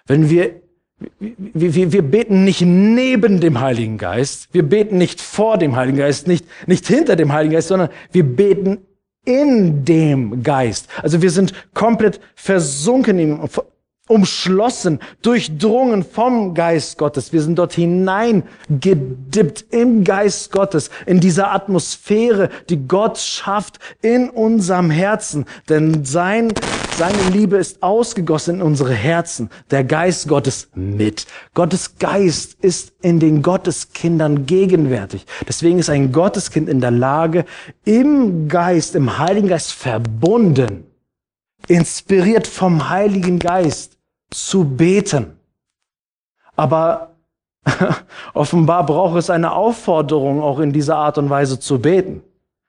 Wenn 0.06 0.30
wir 0.30 0.62
wir, 1.18 1.74
wir, 1.74 1.92
wir 1.92 2.00
beten 2.00 2.44
nicht 2.44 2.62
neben 2.62 3.40
dem 3.42 3.60
Heiligen 3.60 3.98
Geist, 3.98 4.48
wir 4.52 4.62
beten 4.62 4.96
nicht 4.96 5.20
vor 5.20 5.58
dem 5.58 5.76
Heiligen 5.76 5.98
Geist, 5.98 6.26
nicht, 6.26 6.46
nicht 6.66 6.86
hinter 6.86 7.16
dem 7.16 7.34
Heiligen 7.34 7.52
Geist, 7.52 7.68
sondern 7.68 7.90
wir 8.12 8.24
beten 8.24 8.78
in 9.26 9.84
dem 9.84 10.42
Geist. 10.42 10.88
Also 11.02 11.20
wir 11.20 11.30
sind 11.30 11.52
komplett 11.74 12.18
versunken 12.34 13.18
in 13.18 13.38
umschlossen, 14.08 15.00
durchdrungen 15.22 16.04
vom 16.04 16.54
Geist 16.54 16.98
Gottes. 16.98 17.32
Wir 17.32 17.42
sind 17.42 17.58
dort 17.58 17.72
hineingedippt 17.72 19.66
im 19.70 20.04
Geist 20.04 20.52
Gottes, 20.52 20.90
in 21.06 21.20
dieser 21.20 21.52
Atmosphäre, 21.52 22.50
die 22.68 22.86
Gott 22.86 23.18
schafft 23.18 23.78
in 24.02 24.30
unserem 24.30 24.90
Herzen. 24.90 25.46
Denn 25.68 26.04
sein, 26.04 26.52
seine 26.96 27.30
Liebe 27.30 27.56
ist 27.56 27.82
ausgegossen 27.82 28.56
in 28.56 28.62
unsere 28.62 28.94
Herzen. 28.94 29.50
Der 29.70 29.84
Geist 29.84 30.28
Gottes 30.28 30.68
mit. 30.74 31.26
Gottes 31.54 31.98
Geist 31.98 32.56
ist 32.62 32.94
in 33.02 33.20
den 33.20 33.42
Gotteskindern 33.42 34.46
gegenwärtig. 34.46 35.26
Deswegen 35.48 35.78
ist 35.78 35.90
ein 35.90 36.12
Gotteskind 36.12 36.68
in 36.68 36.80
der 36.80 36.92
Lage, 36.92 37.44
im 37.84 38.48
Geist, 38.48 38.94
im 38.94 39.18
Heiligen 39.18 39.48
Geist 39.48 39.72
verbunden, 39.72 40.84
inspiriert 41.68 42.46
vom 42.46 42.88
Heiligen 42.88 43.38
Geist, 43.38 43.95
zu 44.30 44.64
beten. 44.64 45.38
Aber 46.56 47.16
offenbar 48.34 48.86
braucht 48.86 49.18
es 49.18 49.30
eine 49.30 49.52
Aufforderung, 49.52 50.42
auch 50.42 50.60
in 50.60 50.72
dieser 50.72 50.96
Art 50.96 51.18
und 51.18 51.30
Weise 51.30 51.58
zu 51.58 51.78
beten. 51.78 52.22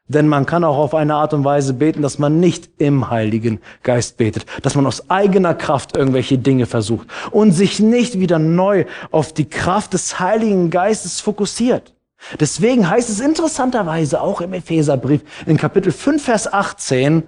Denn 0.09 0.27
man 0.27 0.45
kann 0.45 0.63
auch 0.63 0.77
auf 0.77 0.95
eine 0.95 1.15
Art 1.15 1.33
und 1.33 1.43
Weise 1.43 1.73
beten, 1.73 2.01
dass 2.01 2.17
man 2.17 2.39
nicht 2.39 2.69
im 2.77 3.09
Heiligen 3.09 3.59
Geist 3.83 4.15
betet, 4.15 4.45
dass 4.61 4.75
man 4.75 4.87
aus 4.87 5.09
eigener 5.09 5.53
Kraft 5.53 5.97
irgendwelche 5.97 6.37
Dinge 6.37 6.65
versucht 6.65 7.07
und 7.31 7.51
sich 7.51 7.81
nicht 7.81 8.17
wieder 8.17 8.39
neu 8.39 8.85
auf 9.11 9.33
die 9.33 9.49
Kraft 9.49 9.93
des 9.93 10.19
Heiligen 10.19 10.69
Geistes 10.69 11.19
fokussiert. 11.19 11.93
Deswegen 12.39 12.89
heißt 12.89 13.09
es 13.09 13.19
interessanterweise 13.19 14.21
auch 14.21 14.39
im 14.41 14.53
Epheserbrief 14.53 15.21
in 15.45 15.57
Kapitel 15.57 15.91
5, 15.91 16.23
Vers 16.23 16.51
18, 16.51 17.23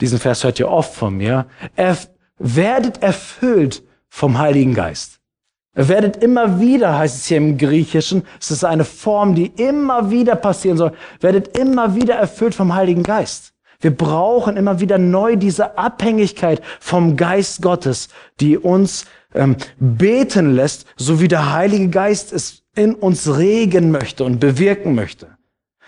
diesen 0.00 0.18
Vers 0.18 0.44
hört 0.44 0.58
ihr 0.60 0.68
oft 0.68 0.94
von 0.94 1.14
mir, 1.16 1.46
werdet 2.40 3.02
erfüllt 3.02 3.84
vom 4.08 4.38
Heiligen 4.38 4.74
Geist. 4.74 5.20
Werdet 5.72 6.16
immer 6.16 6.58
wieder, 6.58 6.98
heißt 6.98 7.16
es 7.16 7.26
hier 7.26 7.36
im 7.36 7.56
Griechischen, 7.56 8.24
es 8.40 8.50
ist 8.50 8.64
eine 8.64 8.84
Form, 8.84 9.36
die 9.36 9.46
immer 9.46 10.10
wieder 10.10 10.34
passieren 10.34 10.76
soll, 10.76 10.92
werdet 11.20 11.56
immer 11.56 11.94
wieder 11.94 12.16
erfüllt 12.16 12.56
vom 12.56 12.74
Heiligen 12.74 13.04
Geist. 13.04 13.52
Wir 13.78 13.96
brauchen 13.96 14.56
immer 14.56 14.80
wieder 14.80 14.98
neu 14.98 15.36
diese 15.36 15.78
Abhängigkeit 15.78 16.60
vom 16.80 17.16
Geist 17.16 17.62
Gottes, 17.62 18.08
die 18.40 18.58
uns 18.58 19.06
ähm, 19.32 19.56
beten 19.78 20.54
lässt, 20.54 20.86
so 20.96 21.20
wie 21.20 21.28
der 21.28 21.52
Heilige 21.52 21.88
Geist 21.88 22.32
es 22.32 22.62
in 22.74 22.94
uns 22.94 23.38
regen 23.38 23.90
möchte 23.90 24.24
und 24.24 24.40
bewirken 24.40 24.94
möchte. 24.94 25.28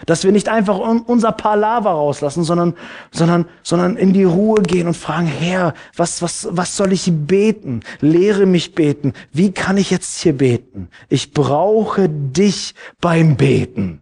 Dass 0.07 0.25
wir 0.25 0.33
nicht 0.33 0.49
einfach 0.49 0.79
unser 0.79 1.33
Palaver 1.33 1.91
rauslassen, 1.91 2.45
sondern, 2.45 2.75
sondern, 3.11 3.47
sondern 3.62 3.97
in 3.97 4.12
die 4.12 4.25
Ruhe 4.25 4.62
gehen 4.62 4.87
und 4.87 4.97
fragen, 4.97 5.27
Herr, 5.27 5.75
was, 5.97 6.23
was, 6.23 6.49
was 6.51 6.77
soll 6.77 6.93
ich 6.93 7.11
beten? 7.11 7.81
Lehre 8.01 8.47
mich 8.47 8.75
beten. 8.75 9.12
Wie 9.33 9.53
kann 9.53 9.77
ich 9.77 9.91
jetzt 9.91 10.21
hier 10.21 10.37
beten? 10.37 10.88
Ich 11.09 11.33
brauche 11.33 12.09
dich 12.09 12.75
beim 13.01 13.37
Beten. 13.37 14.01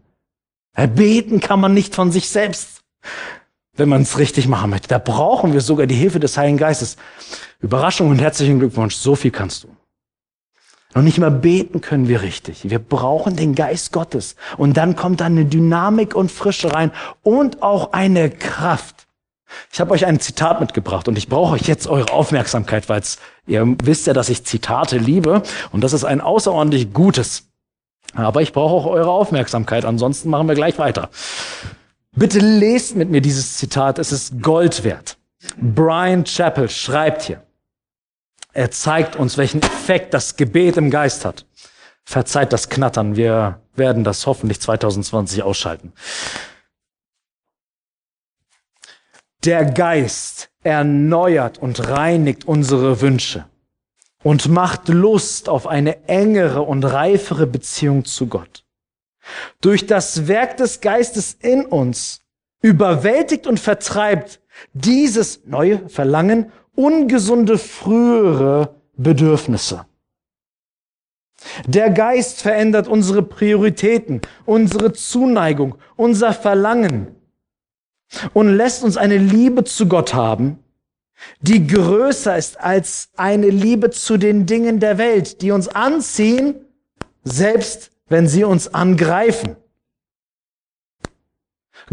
Beten 0.94 1.40
kann 1.40 1.60
man 1.60 1.74
nicht 1.74 1.94
von 1.94 2.10
sich 2.10 2.28
selbst, 2.28 2.80
wenn 3.76 3.88
man 3.88 4.02
es 4.02 4.18
richtig 4.18 4.48
machen 4.48 4.70
möchte. 4.70 4.88
Da 4.88 4.98
brauchen 4.98 5.52
wir 5.52 5.60
sogar 5.60 5.86
die 5.86 5.94
Hilfe 5.94 6.20
des 6.20 6.36
Heiligen 6.36 6.58
Geistes. 6.58 6.96
Überraschung 7.60 8.08
und 8.08 8.20
herzlichen 8.20 8.58
Glückwunsch. 8.58 8.94
So 8.94 9.14
viel 9.14 9.30
kannst 9.30 9.64
du. 9.64 9.68
Noch 10.94 11.02
nicht 11.02 11.18
mal 11.18 11.30
beten 11.30 11.80
können 11.80 12.08
wir 12.08 12.22
richtig. 12.22 12.68
Wir 12.68 12.80
brauchen 12.80 13.36
den 13.36 13.54
Geist 13.54 13.92
Gottes. 13.92 14.34
Und 14.56 14.76
dann 14.76 14.96
kommt 14.96 15.20
da 15.20 15.26
eine 15.26 15.44
Dynamik 15.44 16.16
und 16.16 16.32
Frische 16.32 16.72
rein 16.72 16.90
und 17.22 17.62
auch 17.62 17.92
eine 17.92 18.28
Kraft. 18.28 19.06
Ich 19.72 19.80
habe 19.80 19.92
euch 19.92 20.06
ein 20.06 20.20
Zitat 20.20 20.60
mitgebracht 20.60 21.08
und 21.08 21.18
ich 21.18 21.28
brauche 21.28 21.54
euch 21.54 21.62
jetzt 21.62 21.86
eure 21.86 22.12
Aufmerksamkeit, 22.12 22.88
weil 22.88 23.02
ihr 23.46 23.66
wisst 23.82 24.06
ja, 24.06 24.12
dass 24.12 24.28
ich 24.28 24.44
Zitate 24.44 24.98
liebe 24.98 25.42
und 25.72 25.82
das 25.82 25.92
ist 25.92 26.04
ein 26.04 26.20
außerordentlich 26.20 26.92
gutes. 26.92 27.48
Aber 28.14 28.42
ich 28.42 28.52
brauche 28.52 28.74
auch 28.74 28.86
eure 28.86 29.10
Aufmerksamkeit, 29.10 29.84
ansonsten 29.84 30.30
machen 30.30 30.48
wir 30.48 30.54
gleich 30.54 30.78
weiter. 30.78 31.10
Bitte 32.12 32.40
lest 32.40 32.96
mit 32.96 33.10
mir 33.10 33.20
dieses 33.20 33.56
Zitat, 33.56 33.98
es 33.98 34.12
ist 34.12 34.42
Gold 34.42 34.84
wert. 34.84 35.16
Brian 35.56 36.24
Chappell 36.24 36.68
schreibt 36.68 37.22
hier, 37.22 37.42
er 38.60 38.70
zeigt 38.70 39.16
uns, 39.16 39.38
welchen 39.38 39.62
Effekt 39.62 40.12
das 40.12 40.36
Gebet 40.36 40.76
im 40.76 40.90
Geist 40.90 41.24
hat. 41.24 41.46
Verzeiht 42.04 42.52
das 42.52 42.68
Knattern. 42.68 43.16
Wir 43.16 43.62
werden 43.74 44.04
das 44.04 44.26
hoffentlich 44.26 44.60
2020 44.60 45.42
ausschalten. 45.42 45.94
Der 49.44 49.64
Geist 49.64 50.50
erneuert 50.62 51.56
und 51.56 51.88
reinigt 51.88 52.44
unsere 52.44 53.00
Wünsche 53.00 53.46
und 54.22 54.48
macht 54.48 54.88
Lust 54.88 55.48
auf 55.48 55.66
eine 55.66 56.06
engere 56.06 56.60
und 56.60 56.84
reifere 56.84 57.46
Beziehung 57.46 58.04
zu 58.04 58.26
Gott. 58.26 58.66
Durch 59.62 59.86
das 59.86 60.28
Werk 60.28 60.58
des 60.58 60.82
Geistes 60.82 61.32
in 61.32 61.64
uns 61.64 62.20
überwältigt 62.60 63.46
und 63.46 63.58
vertreibt 63.58 64.42
dieses 64.74 65.46
neue 65.46 65.88
Verlangen 65.88 66.52
ungesunde 66.74 67.58
frühere 67.58 68.74
Bedürfnisse. 68.96 69.86
Der 71.66 71.90
Geist 71.90 72.42
verändert 72.42 72.86
unsere 72.86 73.22
Prioritäten, 73.22 74.20
unsere 74.44 74.92
Zuneigung, 74.92 75.76
unser 75.96 76.32
Verlangen 76.32 77.14
und 78.34 78.48
lässt 78.48 78.84
uns 78.84 78.96
eine 78.96 79.16
Liebe 79.16 79.64
zu 79.64 79.86
Gott 79.86 80.14
haben, 80.14 80.58
die 81.40 81.66
größer 81.66 82.36
ist 82.36 82.60
als 82.60 83.10
eine 83.16 83.50
Liebe 83.50 83.90
zu 83.90 84.16
den 84.16 84.46
Dingen 84.46 84.80
der 84.80 84.98
Welt, 84.98 85.42
die 85.42 85.50
uns 85.50 85.68
anziehen, 85.68 86.54
selbst 87.24 87.90
wenn 88.08 88.26
sie 88.26 88.44
uns 88.44 88.72
angreifen. 88.74 89.56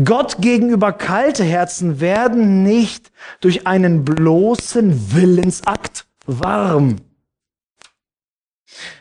Gott 0.03 0.37
gegenüber 0.41 0.93
kalte 0.93 1.43
Herzen 1.43 1.99
werden 1.99 2.61
nicht 2.61 3.11
durch 3.41 3.65
einen 3.65 4.05
bloßen 4.05 5.15
Willensakt 5.15 6.05
warm. 6.27 6.97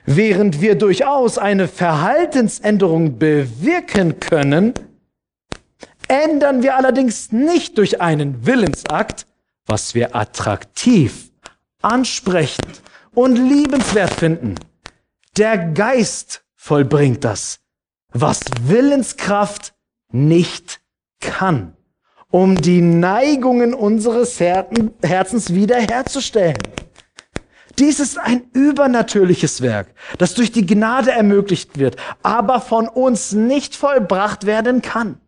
Während 0.06 0.62
wir 0.62 0.76
durchaus 0.76 1.36
eine 1.36 1.68
Verhaltensänderung 1.68 3.18
bewirken 3.18 4.20
können, 4.20 4.72
ändern 6.08 6.62
wir 6.62 6.76
allerdings 6.76 7.30
nicht 7.30 7.76
durch 7.76 8.00
einen 8.00 8.46
Willensakt, 8.46 9.26
was 9.66 9.94
wir 9.94 10.16
attraktiv, 10.16 11.30
ansprechend 11.82 12.80
und 13.12 13.36
liebenswert 13.36 14.14
finden. 14.14 14.54
Der 15.36 15.58
Geist 15.58 16.44
vollbringt 16.54 17.24
das, 17.24 17.60
was 18.12 18.40
Willenskraft 18.62 19.74
nicht 20.10 20.80
kann, 21.20 21.76
um 22.30 22.60
die 22.60 22.80
Neigungen 22.80 23.74
unseres 23.74 24.40
Herzens 24.40 25.54
wiederherzustellen. 25.54 26.58
Dies 27.78 28.00
ist 28.00 28.18
ein 28.18 28.44
übernatürliches 28.52 29.60
Werk, 29.60 29.88
das 30.18 30.34
durch 30.34 30.50
die 30.50 30.64
Gnade 30.64 31.10
ermöglicht 31.10 31.78
wird, 31.78 31.96
aber 32.22 32.60
von 32.60 32.88
uns 32.88 33.32
nicht 33.32 33.76
vollbracht 33.76 34.46
werden 34.46 34.80
kann. 34.80 35.20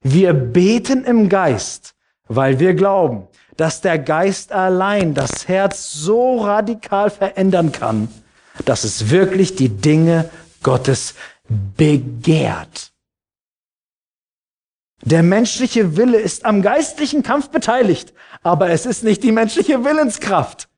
Wir 0.00 0.32
beten 0.32 1.04
im 1.04 1.28
Geist, 1.28 1.94
weil 2.26 2.58
wir 2.58 2.74
glauben, 2.74 3.28
dass 3.56 3.80
der 3.80 3.98
Geist 3.98 4.52
allein 4.52 5.12
das 5.14 5.48
Herz 5.48 5.92
so 5.92 6.38
radikal 6.38 7.10
verändern 7.10 7.72
kann, 7.72 8.08
dass 8.64 8.84
es 8.84 9.10
wirklich 9.10 9.56
die 9.56 9.68
Dinge 9.68 10.30
Gottes 10.62 11.14
begehrt. 11.48 12.92
Der 15.08 15.22
menschliche 15.22 15.96
Wille 15.96 16.18
ist 16.18 16.44
am 16.44 16.60
geistlichen 16.60 17.22
Kampf 17.22 17.48
beteiligt, 17.48 18.12
aber 18.42 18.68
es 18.68 18.84
ist 18.84 19.04
nicht 19.04 19.22
die 19.22 19.32
menschliche 19.32 19.82
Willenskraft, 19.82 20.68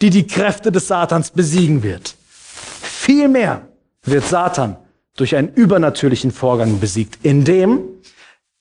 die 0.00 0.10
die 0.10 0.28
Kräfte 0.28 0.70
des 0.70 0.86
Satans 0.86 1.32
besiegen 1.32 1.82
wird. 1.82 2.14
Vielmehr 2.20 3.66
wird 4.04 4.22
Satan 4.22 4.76
durch 5.16 5.34
einen 5.34 5.52
übernatürlichen 5.52 6.30
Vorgang 6.30 6.78
besiegt, 6.78 7.18
indem 7.24 7.80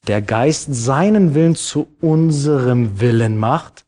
der 0.08 0.24
Geist 0.24 0.74
seinen 0.74 1.36
Willen 1.36 1.56
zu 1.56 1.88
unserem 2.02 3.00
Willen 3.00 3.38
macht, 3.38 3.86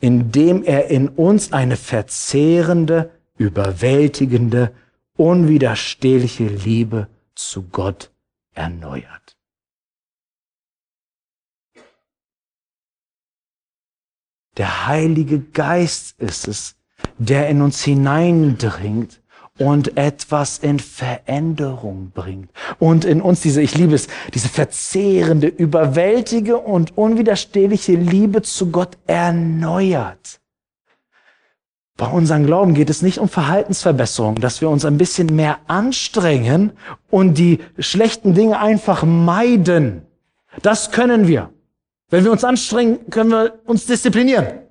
indem 0.00 0.64
er 0.64 0.88
in 0.88 1.08
uns 1.08 1.54
eine 1.54 1.78
verzehrende, 1.78 3.10
überwältigende, 3.38 4.70
unwiderstehliche 5.16 6.44
Liebe 6.44 7.06
zu 7.34 7.62
Gott 7.62 8.10
erneuert. 8.52 9.21
Der 14.56 14.86
Heilige 14.86 15.40
Geist 15.40 16.20
ist 16.20 16.46
es, 16.46 16.76
der 17.18 17.48
in 17.48 17.62
uns 17.62 17.82
hineindringt 17.82 19.20
und 19.58 19.96
etwas 19.96 20.58
in 20.58 20.78
Veränderung 20.78 22.10
bringt. 22.14 22.50
Und 22.78 23.04
in 23.04 23.20
uns 23.20 23.40
diese, 23.40 23.62
ich 23.62 23.74
liebe 23.74 23.94
es, 23.94 24.08
diese 24.34 24.48
verzehrende, 24.48 25.46
überwältige 25.46 26.58
und 26.58 26.96
unwiderstehliche 26.96 27.94
Liebe 27.94 28.42
zu 28.42 28.70
Gott 28.70 28.98
erneuert. 29.06 30.40
Bei 31.96 32.06
unserem 32.06 32.46
Glauben 32.46 32.74
geht 32.74 32.90
es 32.90 33.02
nicht 33.02 33.18
um 33.18 33.28
Verhaltensverbesserung, 33.28 34.36
dass 34.36 34.60
wir 34.60 34.70
uns 34.70 34.84
ein 34.84 34.98
bisschen 34.98 35.34
mehr 35.36 35.58
anstrengen 35.66 36.72
und 37.10 37.38
die 37.38 37.60
schlechten 37.78 38.34
Dinge 38.34 38.58
einfach 38.58 39.04
meiden. 39.04 40.02
Das 40.62 40.90
können 40.90 41.28
wir. 41.28 41.50
Wenn 42.12 42.24
wir 42.24 42.30
uns 42.30 42.44
anstrengen, 42.44 43.08
können 43.08 43.30
wir 43.30 43.60
uns 43.64 43.86
disziplinieren. 43.86 44.68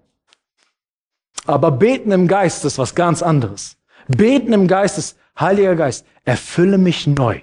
Aber 1.47 1.71
beten 1.71 2.11
im 2.11 2.27
Geist 2.27 2.63
ist 2.65 2.77
was 2.77 2.93
ganz 2.93 3.23
anderes. 3.23 3.77
Beten 4.07 4.53
im 4.53 4.67
Geist 4.67 4.99
ist, 4.99 5.17
Heiliger 5.39 5.75
Geist, 5.75 6.05
erfülle 6.23 6.77
mich 6.77 7.07
neu. 7.07 7.41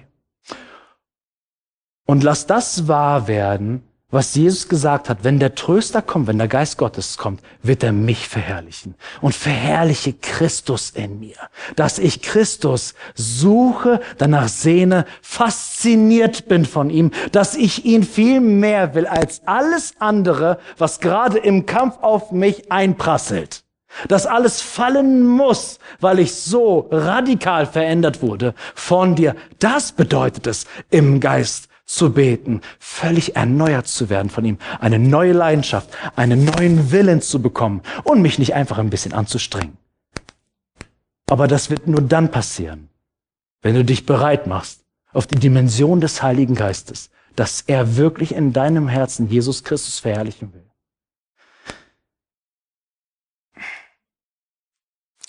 Und 2.05 2.23
lass 2.23 2.47
das 2.47 2.87
wahr 2.87 3.27
werden, 3.27 3.83
was 4.11 4.35
Jesus 4.35 4.67
gesagt 4.67 5.09
hat. 5.09 5.19
Wenn 5.23 5.39
der 5.39 5.55
Tröster 5.55 6.01
kommt, 6.01 6.27
wenn 6.27 6.37
der 6.37 6.47
Geist 6.47 6.77
Gottes 6.77 7.17
kommt, 7.17 7.41
wird 7.61 7.83
er 7.83 7.91
mich 7.91 8.27
verherrlichen. 8.27 8.95
Und 9.21 9.35
verherrliche 9.35 10.13
Christus 10.13 10.91
in 10.91 11.19
mir. 11.19 11.37
Dass 11.75 11.99
ich 11.99 12.21
Christus 12.21 12.95
suche, 13.15 13.99
danach 14.17 14.47
sehne, 14.47 15.05
fasziniert 15.21 16.47
bin 16.47 16.65
von 16.65 16.89
ihm, 16.89 17.11
dass 17.31 17.55
ich 17.55 17.85
ihn 17.85 18.03
viel 18.03 18.41
mehr 18.41 18.95
will 18.95 19.05
als 19.05 19.41
alles 19.45 19.93
andere, 19.99 20.59
was 20.77 20.99
gerade 20.99 21.37
im 21.37 21.65
Kampf 21.65 21.97
auf 22.01 22.31
mich 22.31 22.71
einprasselt. 22.71 23.63
Das 24.07 24.27
alles 24.27 24.61
fallen 24.61 25.25
muss, 25.25 25.79
weil 25.99 26.19
ich 26.19 26.35
so 26.35 26.87
radikal 26.91 27.65
verändert 27.65 28.21
wurde 28.21 28.53
von 28.75 29.15
dir. 29.15 29.35
Das 29.57 29.91
bedeutet 29.91 30.47
es, 30.47 30.65
im 30.89 31.19
Geist 31.19 31.68
zu 31.89 32.13
beten, 32.13 32.61
völlig 32.77 33.35
erneuert 33.35 33.87
zu 33.87 34.09
werden 34.11 34.29
von 34.29 34.45
ihm, 34.45 34.59
eine 34.79 34.99
neue 34.99 35.33
Leidenschaft, 35.33 35.89
einen 36.15 36.45
neuen 36.45 36.91
Willen 36.91 37.19
zu 37.19 37.41
bekommen 37.41 37.81
und 38.03 38.21
mich 38.21 38.37
nicht 38.37 38.53
einfach 38.53 38.77
ein 38.77 38.91
bisschen 38.91 39.13
anzustrengen. 39.13 39.75
Aber 41.25 41.47
das 41.47 41.71
wird 41.71 41.87
nur 41.87 42.01
dann 42.01 42.29
passieren, 42.29 42.89
wenn 43.63 43.73
du 43.73 43.83
dich 43.83 44.05
bereit 44.05 44.45
machst 44.45 44.85
auf 45.13 45.25
die 45.25 45.39
Dimension 45.39 45.99
des 45.99 46.21
Heiligen 46.21 46.53
Geistes, 46.53 47.09
dass 47.35 47.61
er 47.61 47.97
wirklich 47.97 48.35
in 48.35 48.53
deinem 48.53 48.87
Herzen 48.87 49.27
Jesus 49.27 49.63
Christus 49.63 49.97
verherrlichen 49.97 50.53
will. 50.53 50.65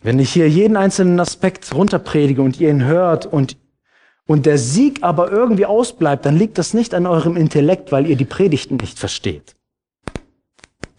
Wenn 0.03 0.19
ich 0.19 0.31
hier 0.31 0.49
jeden 0.49 0.77
einzelnen 0.77 1.21
Aspekt 1.21 1.75
runterpredige 1.75 2.43
und 2.43 2.61
ihr 2.61 2.69
ihn 2.69 2.85
hört 2.85 3.25
und, 3.25 3.57
und 4.31 4.47
der 4.47 4.59
Sieg 4.59 5.03
aber 5.03 5.33
irgendwie 5.33 5.67
ausbleibt, 5.67 6.25
dann 6.25 6.37
liegt 6.37 6.57
das 6.57 6.73
nicht 6.73 6.95
an 6.95 7.05
eurem 7.05 7.37
Intellekt, 7.37 7.91
weil 7.91 8.07
ihr 8.07 8.15
die 8.15 8.25
Predigten 8.25 8.77
nicht 8.77 8.97
versteht. 8.97 9.57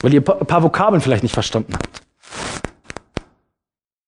Weil 0.01 0.13
ihr 0.13 0.19
ein 0.19 0.47
paar 0.47 0.63
Vokabeln 0.63 0.99
vielleicht 0.99 1.23
nicht 1.23 1.31
verstanden 1.31 1.73
habt. 1.73 2.01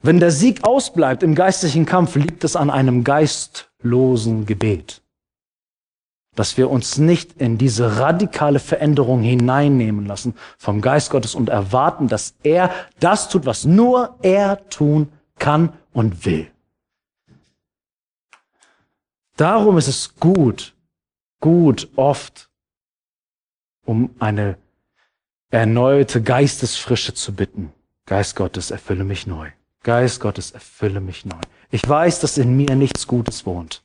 Wenn 0.02 0.20
der 0.20 0.32
Sieg 0.32 0.66
ausbleibt 0.66 1.24
im 1.24 1.36
geistlichen 1.36 1.86
Kampf, 1.86 2.16
liegt 2.16 2.44
es 2.44 2.58
an 2.58 2.70
einem 2.70 3.06
geistlosen 3.06 4.46
Gebet 4.46 5.00
dass 6.36 6.58
wir 6.58 6.72
uns 6.72 6.98
nicht 6.98 7.40
in 7.40 7.60
diese 7.60 8.00
radikale 8.00 8.58
Veränderung 8.58 9.22
hineinnehmen 9.22 10.08
lassen 10.08 10.34
vom 10.58 10.82
Geist 10.82 11.12
Gottes 11.12 11.36
und 11.36 11.48
erwarten, 11.48 12.08
dass 12.08 12.34
er 12.42 12.72
das 13.00 13.30
tut, 13.30 13.46
was 13.46 13.66
nur 13.66 14.18
er 14.24 14.68
tun 14.70 15.10
kann 15.38 15.74
und 15.94 16.26
will. 16.26 16.48
Darum 19.36 19.78
ist 19.78 19.88
es 19.88 20.16
gut, 20.16 20.76
gut 21.40 21.90
oft, 21.96 22.50
um 23.86 24.16
eine 24.20 24.58
erneute 25.50 26.22
Geistesfrische 26.22 27.14
zu 27.14 27.36
bitten. 27.36 27.74
Geist 28.06 28.36
Gottes, 28.36 28.72
erfülle 28.72 29.04
mich 29.04 29.28
neu. 29.28 29.50
Geist 29.84 30.20
Gottes, 30.20 30.52
erfülle 30.52 31.00
mich 31.00 31.26
neu. 31.26 31.40
Ich 31.72 31.88
weiß, 31.88 32.20
dass 32.20 32.38
in 32.38 32.56
mir 32.56 32.76
nichts 32.76 33.08
Gutes 33.08 33.46
wohnt. 33.46 33.84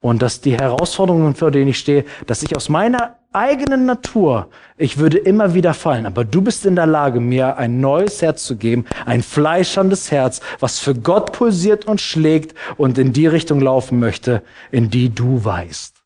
Und 0.00 0.22
dass 0.22 0.40
die 0.40 0.56
Herausforderungen, 0.56 1.34
vor 1.34 1.50
denen 1.50 1.68
ich 1.68 1.78
stehe, 1.78 2.04
dass 2.26 2.42
ich 2.42 2.54
aus 2.54 2.68
meiner 2.68 3.16
eigenen 3.32 3.84
Natur, 3.84 4.48
ich 4.76 4.98
würde 4.98 5.18
immer 5.18 5.54
wieder 5.54 5.74
fallen, 5.74 6.06
aber 6.06 6.24
du 6.24 6.40
bist 6.40 6.64
in 6.64 6.76
der 6.76 6.86
Lage, 6.86 7.20
mir 7.20 7.56
ein 7.56 7.80
neues 7.80 8.22
Herz 8.22 8.44
zu 8.44 8.56
geben, 8.56 8.86
ein 9.06 9.22
fleischerndes 9.22 10.10
Herz, 10.10 10.40
was 10.60 10.78
für 10.78 10.94
Gott 10.94 11.32
pulsiert 11.32 11.86
und 11.86 12.00
schlägt 12.00 12.54
und 12.76 12.96
in 12.96 13.12
die 13.12 13.26
Richtung 13.26 13.60
laufen 13.60 13.98
möchte, 13.98 14.42
in 14.70 14.88
die 14.88 15.10
du 15.10 15.44
weißt. 15.44 15.96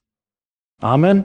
Amen. 0.80 1.24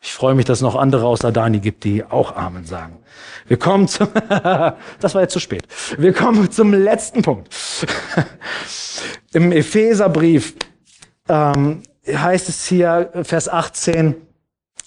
Ich 0.00 0.12
freue 0.12 0.34
mich, 0.34 0.46
dass 0.46 0.58
es 0.58 0.62
noch 0.62 0.74
andere 0.74 1.06
außer 1.06 1.30
Dani 1.30 1.60
gibt, 1.60 1.84
die 1.84 2.02
auch 2.02 2.34
Amen 2.34 2.64
sagen. 2.64 2.98
Wir 3.46 3.56
kommen 3.56 3.86
zum, 3.86 4.08
das 4.28 5.14
war 5.14 5.22
jetzt 5.22 5.32
zu 5.32 5.38
spät. 5.38 5.68
Wir 5.96 6.12
kommen 6.12 6.50
zum 6.50 6.72
letzten 6.74 7.22
Punkt. 7.22 7.54
Im 9.32 9.52
Epheserbrief 9.52 10.56
ähm, 11.28 11.82
heißt 12.06 12.48
es 12.48 12.66
hier, 12.66 13.10
Vers 13.22 13.48
18, 13.48 14.14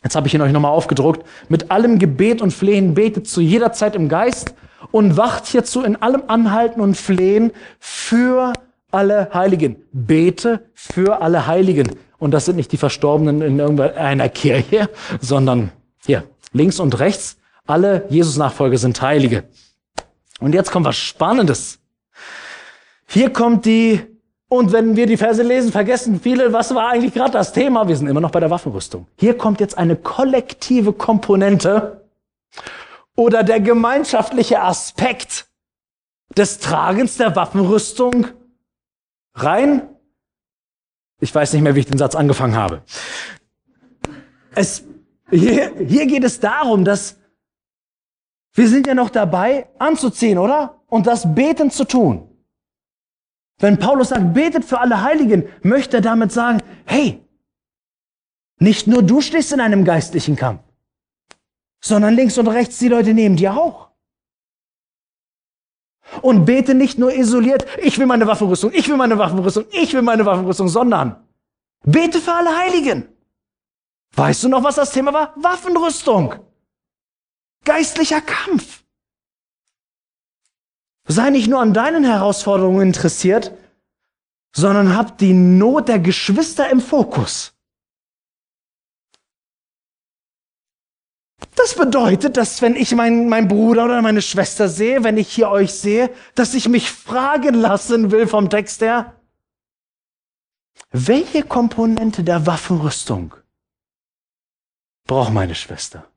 jetzt 0.04 0.15
habe 0.15 0.28
ich 0.28 0.34
ihn 0.34 0.41
euch 0.41 0.52
nochmal 0.52 0.71
aufgedruckt, 0.71 1.26
mit 1.50 1.71
allem 1.71 2.00
Gebet 2.00 2.41
und 2.41 2.52
Flehen 2.52 2.93
betet 2.93 3.28
zu 3.28 3.41
jeder 3.41 3.71
Zeit 3.74 3.95
im 3.95 4.10
Geist 4.10 4.54
und 4.91 5.17
wacht 5.17 5.45
hierzu 5.48 5.84
in 5.84 6.02
allem 6.02 6.24
Anhalten 6.28 6.82
und 6.82 6.95
Flehen 6.95 7.52
für 7.80 8.54
alle 8.91 9.30
Heiligen. 9.34 9.78
Bete 9.91 10.69
für 10.74 11.21
alle 11.21 11.48
Heiligen. 11.48 11.91
Und 12.17 12.32
das 12.32 12.45
sind 12.45 12.56
nicht 12.56 12.71
die 12.71 12.78
Verstorbenen 12.78 13.41
in 13.41 13.60
irgendeiner 13.60 14.30
Kirche, 14.30 14.89
sondern 15.19 15.71
hier, 16.06 16.24
links 16.54 16.80
und 16.80 16.98
rechts, 17.00 17.38
Alle 17.67 18.06
Jesus-Nachfolger 18.10 18.78
sind 18.78 19.02
Heilige. 19.02 19.45
Und 20.39 20.54
jetzt 20.54 20.71
kommt 20.71 20.86
was 20.86 20.98
Spannendes. 20.98 21.80
Hier 23.08 23.32
kommt 23.32 23.65
die, 23.65 24.02
und 24.57 24.71
wenn 24.71 24.95
wir 24.95 25.05
die 25.05 25.17
Verse 25.17 25.43
lesen, 25.43 25.71
vergessen 25.71 26.19
viele, 26.19 26.53
was 26.53 26.73
war 26.73 26.89
eigentlich 26.89 27.13
gerade 27.13 27.31
das 27.31 27.51
Thema? 27.51 27.87
Wir 27.87 27.95
sind 27.95 28.07
immer 28.07 28.21
noch 28.21 28.31
bei 28.31 28.39
der 28.39 28.49
Waffenrüstung. 28.49 29.07
Hier 29.17 29.37
kommt 29.37 29.59
jetzt 29.59 29.77
eine 29.77 29.95
kollektive 29.95 30.93
Komponente 30.93 32.05
oder 33.15 33.43
der 33.43 33.59
gemeinschaftliche 33.59 34.61
Aspekt 34.61 35.47
des 36.37 36.59
Tragens 36.59 37.17
der 37.17 37.35
Waffenrüstung 37.35 38.27
rein. 39.33 39.89
Ich 41.19 41.33
weiß 41.33 41.53
nicht 41.53 41.61
mehr, 41.61 41.75
wie 41.75 41.81
ich 41.81 41.85
den 41.85 41.97
Satz 41.97 42.15
angefangen 42.15 42.55
habe. 42.55 42.81
Es, 44.53 44.83
hier, 45.29 45.73
hier 45.77 46.05
geht 46.07 46.23
es 46.23 46.39
darum, 46.39 46.85
dass 46.85 47.17
wir 48.53 48.69
sind 48.69 48.87
ja 48.87 48.95
noch 48.95 49.09
dabei 49.09 49.67
anzuziehen, 49.79 50.37
oder? 50.37 50.81
Und 50.87 51.07
das 51.07 51.35
Beten 51.35 51.71
zu 51.71 51.83
tun. 51.83 52.35
Wenn 53.59 53.79
Paulus 53.79 54.09
sagt, 54.09 54.33
betet 54.33 54.65
für 54.65 54.79
alle 54.79 55.01
Heiligen, 55.01 55.47
möchte 55.61 55.97
er 55.97 56.01
damit 56.01 56.31
sagen, 56.31 56.61
hey, 56.85 57.23
nicht 58.59 58.87
nur 58.87 59.01
du 59.03 59.21
stehst 59.21 59.51
in 59.53 59.59
einem 59.59 59.85
geistlichen 59.85 60.35
Kampf, 60.35 60.61
sondern 61.81 62.13
links 62.13 62.37
und 62.37 62.47
rechts 62.47 62.79
die 62.79 62.87
Leute 62.87 63.13
neben 63.13 63.35
dir 63.35 63.55
auch. 63.55 63.89
Und 66.21 66.45
bete 66.45 66.75
nicht 66.75 66.99
nur 66.99 67.13
isoliert, 67.13 67.65
ich 67.81 67.97
will 67.97 68.05
meine 68.05 68.27
Waffenrüstung, 68.27 68.71
ich 68.73 68.87
will 68.87 68.97
meine 68.97 69.17
Waffenrüstung, 69.17 69.65
ich 69.71 69.93
will 69.93 70.01
meine 70.01 70.25
Waffenrüstung, 70.25 70.67
sondern 70.67 71.23
bete 71.83 72.19
für 72.19 72.33
alle 72.33 72.55
Heiligen. 72.57 73.07
Weißt 74.15 74.43
du 74.43 74.49
noch, 74.49 74.63
was 74.63 74.75
das 74.75 74.91
Thema 74.91 75.11
war? 75.13 75.33
Waffenrüstung. 75.35 76.35
Geistlicher 77.65 78.21
Kampf. 78.21 78.85
Sei 81.07 81.29
nicht 81.29 81.47
nur 81.47 81.61
an 81.61 81.73
deinen 81.73 82.03
Herausforderungen 82.03 82.87
interessiert, 82.87 83.51
sondern 84.55 84.95
hab 84.95 85.17
die 85.17 85.33
Not 85.33 85.87
der 85.87 85.99
Geschwister 85.99 86.69
im 86.69 86.81
Fokus. 86.81 87.53
Das 91.55 91.75
bedeutet, 91.75 92.37
dass 92.37 92.61
wenn 92.61 92.75
ich 92.75 92.93
meinen 92.95 93.29
mein 93.29 93.47
Bruder 93.47 93.85
oder 93.85 94.01
meine 94.01 94.21
Schwester 94.21 94.67
sehe, 94.67 95.03
wenn 95.03 95.17
ich 95.17 95.33
hier 95.33 95.49
euch 95.49 95.73
sehe, 95.73 96.09
dass 96.33 96.53
ich 96.53 96.67
mich 96.67 96.91
fragen 96.91 97.55
lassen 97.55 98.11
will 98.11 98.27
vom 98.27 98.49
Text 98.49 98.81
her, 98.81 99.19
welche 100.91 101.43
Komponente 101.43 102.23
der 102.23 102.45
Waffenrüstung 102.45 103.35
braucht 105.05 105.33
meine 105.33 105.55
Schwester? 105.55 106.07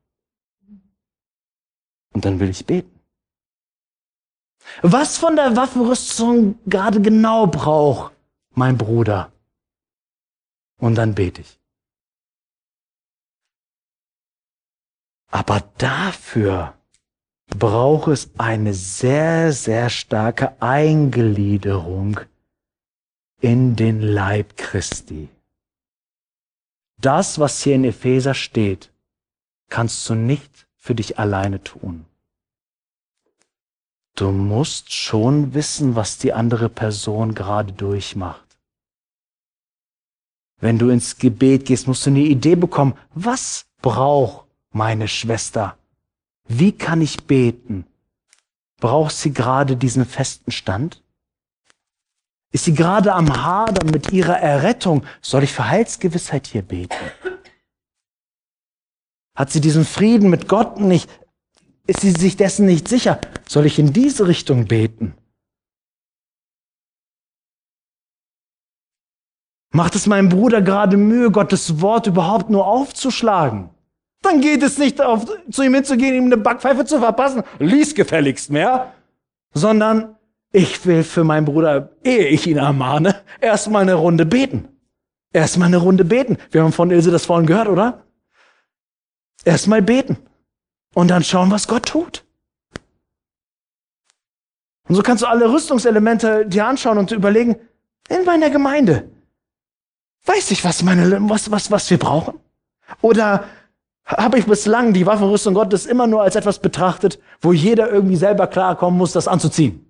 Und 2.15 2.25
dann 2.25 2.41
will 2.41 2.49
ich 2.49 2.65
beten. 2.65 2.98
Was 4.83 5.19
von 5.19 5.37
der 5.37 5.57
Waffenrüstung 5.57 6.59
gerade 6.67 7.01
genau 7.01 7.47
braucht 7.47 8.13
mein 8.55 8.79
Bruder? 8.79 9.33
Und 10.79 10.95
dann 10.95 11.15
bete 11.15 11.41
ich. 11.41 11.59
Aber 15.31 15.61
dafür 15.79 16.75
braucht 17.47 18.09
es 18.09 18.31
eine 18.39 18.75
sehr, 18.75 19.53
sehr 19.53 19.91
starke 19.91 20.61
Eingliederung 20.61 22.21
in 23.41 23.77
den 23.77 24.01
Leib 24.01 24.57
Christi. 24.57 25.29
Das, 27.01 27.39
was 27.39 27.63
hier 27.63 27.77
in 27.77 27.85
Epheser 27.85 28.35
steht, 28.35 28.93
kannst 29.69 30.09
du 30.09 30.15
nicht 30.15 30.67
für 30.77 30.95
dich 30.95 31.19
alleine 31.19 31.63
tun. 31.63 32.08
Du 34.19 34.33
musst 34.33 34.93
schon 34.93 35.55
wissen, 35.55 35.95
was 35.95 36.19
die 36.19 36.33
andere 36.33 36.69
Person 36.69 37.37
gerade 37.37 37.73
durchmacht. 37.73 38.59
Wenn 40.61 40.77
du 40.77 40.89
ins 40.89 41.19
Gebet 41.19 41.67
gehst, 41.67 41.87
musst 41.87 42.05
du 42.05 42.11
eine 42.11 42.23
Idee 42.23 42.57
bekommen, 42.57 42.99
was 43.15 43.67
braucht 43.81 44.49
meine 44.73 45.07
Schwester? 45.07 45.79
Wie 46.49 46.73
kann 46.73 47.01
ich 47.01 47.29
beten? 47.29 47.87
Braucht 48.81 49.15
sie 49.15 49.33
gerade 49.33 49.77
diesen 49.77 50.05
festen 50.05 50.51
Stand? 50.51 51.01
Ist 52.51 52.65
sie 52.65 52.75
gerade 52.75 53.15
am 53.15 53.45
Hadern 53.45 53.89
mit 53.91 54.11
ihrer 54.11 54.41
Errettung? 54.41 55.07
Soll 55.23 55.45
ich 55.45 55.53
für 55.53 55.69
Heilsgewissheit 55.69 56.49
hier 56.49 56.63
beten? 56.63 57.13
Hat 59.37 59.53
sie 59.53 59.61
diesen 59.61 59.85
Frieden 59.85 60.29
mit 60.29 60.49
Gott 60.49 60.81
nicht? 60.81 61.09
Ist 61.89 62.03
sie 62.03 62.11
sich 62.11 62.37
dessen 62.37 62.67
nicht 62.67 62.87
sicher? 62.87 63.19
Soll 63.49 63.65
ich 63.65 63.79
in 63.79 63.95
diese 63.95 64.29
Richtung 64.29 64.67
beten? 64.67 65.15
Macht 69.73 69.95
es 69.95 70.07
meinem 70.07 70.29
Bruder 70.29 70.61
gerade 70.61 70.99
Mühe, 70.99 71.31
Gottes 71.31 71.81
Wort 71.81 72.07
überhaupt 72.07 72.51
nur 72.51 72.67
aufzuschlagen? 72.67 73.71
Dann 74.21 74.43
geht 74.43 74.63
es 74.63 74.77
nicht 74.77 75.01
auf, 75.01 75.25
zu 75.51 75.63
ihm 75.63 75.75
hinzugehen, 75.75 76.15
ihm 76.15 76.25
eine 76.27 76.37
Backpfeife 76.37 76.85
zu 76.85 76.99
verpassen. 76.99 77.43
Lies 77.59 77.95
gefälligst 77.95 78.51
mehr. 78.51 78.93
Sondern 79.55 80.17
ich 80.53 80.85
will 80.85 81.05
für 81.05 81.25
meinen 81.25 81.47
Bruder, 81.47 81.97
ehe 82.05 82.27
ich 82.29 82.47
ihn 82.47 82.59
ermahne, 82.59 83.23
erstmal 83.41 83.83
eine 83.83 83.95
Runde 83.95 84.27
beten. 84.27 84.69
Erstmal 85.33 85.69
eine 85.69 85.79
Runde 85.79 86.05
beten. 86.05 86.37
Wir 86.51 86.63
haben 86.63 86.73
von 86.73 86.91
Ilse 86.91 87.11
das 87.11 87.25
vorhin 87.25 87.47
gehört, 87.47 87.69
oder? 87.69 88.05
Erstmal 89.45 89.81
beten. 89.81 90.19
Und 90.99 91.07
dann 91.07 91.23
schauen, 91.23 91.53
was 91.53 91.69
Gott 91.69 91.87
tut. 91.87 92.25
Und 94.89 94.97
so 94.97 95.03
kannst 95.03 95.23
du 95.23 95.29
alle 95.29 95.49
Rüstungselemente 95.49 96.45
dir 96.45 96.67
anschauen 96.67 96.99
und 96.99 97.13
überlegen, 97.13 97.55
in 98.09 98.25
meiner 98.25 98.51
Gemeinde, 98.51 99.09
weiß 100.25 100.51
ich, 100.51 100.65
was, 100.65 100.83
meine, 100.83 101.21
was, 101.31 101.53
was, 101.53 101.71
was 101.71 101.89
wir 101.89 102.01
brauchen? 102.01 102.41
Oder 103.01 103.45
habe 104.07 104.41
ich 104.41 104.47
bislang 104.47 104.93
die 104.93 105.07
Waffenrüstung 105.07 105.55
Gottes 105.55 105.87
immer 105.87 106.09
nur 106.09 106.23
als 106.23 106.35
etwas 106.35 106.59
betrachtet, 106.59 107.21
wo 107.41 107.53
jeder 107.53 107.89
irgendwie 107.93 108.17
selber 108.17 108.49
klarkommen 108.49 108.99
muss, 108.99 109.13
das 109.13 109.29
anzuziehen? 109.29 109.89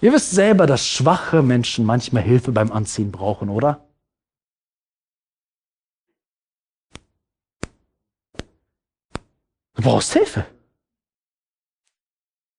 Ihr 0.00 0.14
wisst 0.14 0.30
selber, 0.30 0.66
dass 0.66 0.88
schwache 0.88 1.42
Menschen 1.42 1.84
manchmal 1.84 2.22
Hilfe 2.22 2.52
beim 2.52 2.72
Anziehen 2.72 3.12
brauchen, 3.12 3.50
oder? 3.50 3.86
Brauchst 9.84 10.12
Hilfe. 10.12 10.46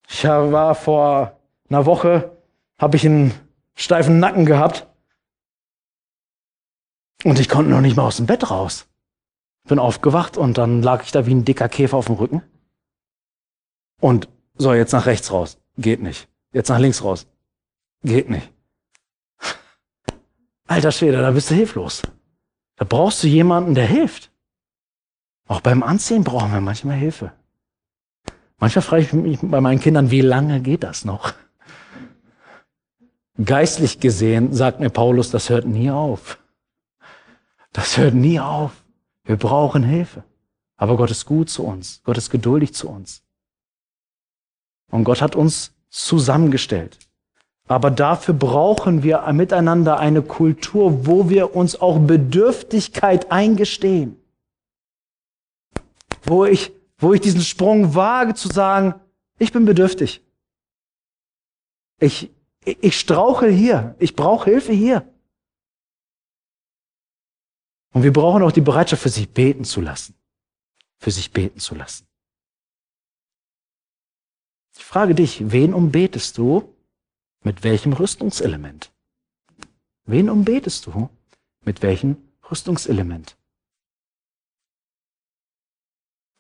Ich 0.08 0.24
war 0.24 0.76
vor 0.76 1.40
einer 1.70 1.86
Woche, 1.86 2.38
habe 2.78 2.96
ich 2.96 3.06
einen 3.06 3.34
steifen 3.76 4.20
Nacken 4.20 4.46
gehabt 4.46 4.88
und 7.24 7.40
ich 7.40 7.50
konnte 7.50 7.72
noch 7.72 7.82
nicht 7.82 7.98
mal 7.98 8.06
aus 8.06 8.18
dem 8.18 8.28
Bett 8.28 8.50
raus. 8.50 8.88
Bin 9.68 9.80
aufgewacht 9.80 10.38
und 10.38 10.58
dann 10.58 10.84
lag 10.84 11.04
ich 11.04 11.12
da 11.12 11.26
wie 11.26 11.34
ein 11.34 11.44
dicker 11.44 11.68
Käfer 11.68 11.98
auf 11.98 12.06
dem 12.06 12.16
Rücken. 12.16 12.44
Und 14.00 14.30
so, 14.56 14.74
jetzt 14.74 14.92
nach 14.94 15.08
rechts 15.08 15.32
raus. 15.32 15.58
Geht 15.78 16.02
nicht. 16.02 16.30
Jetzt 16.54 16.70
nach 16.70 16.80
links 16.80 17.04
raus. 17.04 17.28
Geht 18.04 18.30
nicht. 18.30 18.54
Alter 20.68 20.92
Schwede, 20.92 21.22
da 21.22 21.32
bist 21.32 21.50
du 21.50 21.56
hilflos. 21.56 22.04
Da 22.76 22.86
brauchst 22.86 23.24
du 23.24 23.28
jemanden, 23.28 23.74
der 23.74 23.88
hilft. 23.88 24.32
Auch 25.48 25.62
beim 25.62 25.84
Anziehen 25.84 26.24
brauchen 26.24 26.52
wir 26.52 26.62
manchmal 26.62 26.96
Hilfe. 26.96 27.32
Manchmal 28.58 28.84
frage 28.84 29.04
ich 29.04 29.14
mich 29.14 29.40
bei 29.42 29.62
meinen 29.62 29.80
Kindern, 29.80 30.12
wie 30.12 30.22
lange 30.22 30.62
geht 30.62 30.84
das 30.84 31.06
noch? 31.06 31.34
Geistlich 33.44 34.00
gesehen 34.00 34.54
sagt 34.54 34.80
mir 34.80 34.90
Paulus, 34.90 35.30
das 35.30 35.50
hört 35.50 35.66
nie 35.66 35.92
auf. 35.92 36.40
Das 37.74 37.98
hört 37.98 38.14
nie 38.14 38.40
auf. 38.40 38.72
Wir 39.26 39.36
brauchen 39.36 39.84
Hilfe. 39.84 40.24
Aber 40.78 40.98
Gott 40.98 41.12
ist 41.12 41.26
gut 41.26 41.50
zu 41.50 41.66
uns. 41.66 42.02
Gott 42.04 42.18
ist 42.18 42.30
geduldig 42.30 42.74
zu 42.74 42.90
uns. 42.90 43.24
Und 44.90 45.04
Gott 45.04 45.22
hat 45.22 45.36
uns 45.36 45.74
zusammengestellt. 45.90 46.98
Aber 47.68 47.92
dafür 47.92 48.34
brauchen 48.34 49.04
wir 49.04 49.22
miteinander 49.34 50.00
eine 50.00 50.22
Kultur, 50.22 51.06
wo 51.06 51.30
wir 51.30 51.56
uns 51.56 51.80
auch 51.82 52.00
Bedürftigkeit 52.00 53.32
eingestehen. 53.32 54.18
Wo 56.26 56.46
ich, 56.46 56.74
wo 56.98 57.14
ich 57.14 57.22
diesen 57.22 57.42
Sprung 57.42 57.96
wage 57.96 58.34
zu 58.34 58.48
sagen, 58.48 59.00
ich 59.38 59.52
bin 59.52 59.66
bedürftig. 59.66 60.24
Ich, 62.00 62.32
ich 62.64 63.00
strauche 63.00 63.48
hier. 63.48 63.96
Ich 64.00 64.16
brauche 64.16 64.50
Hilfe 64.50 64.74
hier. 64.74 65.12
Und 67.94 68.04
wir 68.04 68.12
brauchen 68.12 68.44
auch 68.44 68.52
die 68.52 68.62
Bereitschaft, 68.62 69.04
für 69.04 69.10
sich 69.10 69.30
beten 69.30 69.64
zu 69.64 69.82
lassen. 69.82 70.16
Für 70.98 71.12
sich 71.12 71.32
beten 71.32 71.60
zu 71.60 71.76
lassen. 71.76 72.08
Ich 74.76 74.84
frage 74.84 75.16
dich, 75.16 75.52
wen 75.52 75.74
umbetest 75.74 76.38
du? 76.38 76.76
Mit 77.44 77.64
welchem 77.64 77.94
Rüstungselement? 77.94 78.92
Wen 80.06 80.30
umbetest 80.30 80.88
du? 80.88 81.10
Mit 81.64 81.82
welchem 81.84 82.18
Rüstungselement? 82.50 83.38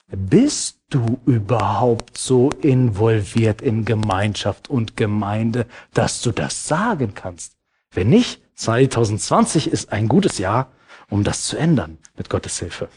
Bist 0.07 0.79
du 0.89 1.19
überhaupt 1.25 2.17
so 2.17 2.51
involviert 2.61 3.61
in 3.61 3.85
Gemeinschaft 3.85 4.69
und 4.69 4.95
Gemeinde, 4.95 5.65
dass 5.93 6.21
du 6.21 6.31
das 6.31 6.67
sagen 6.67 7.13
kannst? 7.15 7.57
Wenn 7.91 8.09
nicht, 8.09 8.41
2020 8.55 9.67
ist 9.71 9.91
ein 9.91 10.07
gutes 10.07 10.37
Jahr, 10.37 10.71
um 11.09 11.23
das 11.23 11.43
zu 11.43 11.57
ändern 11.57 11.97
mit 12.15 12.29
Gottes 12.29 12.59
Hilfe. 12.59 12.87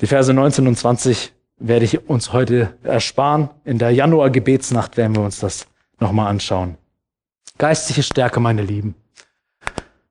Die 0.00 0.06
Verse 0.06 0.32
19 0.32 0.68
und 0.68 0.76
20 0.76 1.32
werde 1.56 1.84
ich 1.84 2.08
uns 2.08 2.32
heute 2.32 2.76
ersparen. 2.82 3.50
In 3.64 3.78
der 3.78 3.90
Januar-Gebetsnacht 3.90 4.96
werden 4.96 5.16
wir 5.16 5.22
uns 5.22 5.40
das 5.40 5.66
nochmal 5.98 6.28
anschauen. 6.28 6.76
Geistliche 7.56 8.02
Stärke, 8.02 8.40
meine 8.40 8.62
Lieben. 8.62 8.94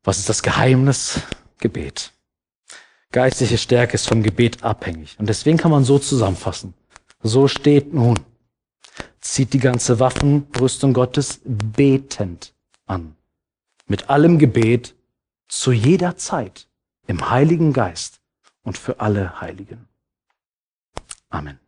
Was 0.04 0.18
ist 0.18 0.28
das 0.28 0.42
Geheimnis? 0.42 1.22
Gebet. 1.60 2.12
Geistliche 3.12 3.58
Stärke 3.58 3.94
ist 3.94 4.08
vom 4.08 4.24
Gebet 4.24 4.64
abhängig. 4.64 5.16
Und 5.18 5.30
deswegen 5.30 5.58
kann 5.58 5.72
man 5.72 5.84
so 5.84 5.98
zusammenfassen. 5.98 6.74
So 7.24 7.48
steht 7.48 7.94
nun, 7.94 8.20
zieht 9.22 9.54
die 9.54 9.60
ganze 9.60 10.00
Waffenrüstung 10.00 10.94
Gottes 10.94 11.42
betend 11.44 12.54
an. 12.86 13.16
Mit 13.88 14.10
allem 14.10 14.38
Gebet 14.38 14.96
zu 15.48 15.72
jeder 15.72 16.18
Zeit 16.18 16.68
im 17.08 17.30
Heiligen 17.30 17.74
Geist 17.74 18.20
und 18.64 18.78
für 18.78 19.00
alle 19.00 19.40
Heiligen. 19.40 19.88
Amen. 21.30 21.60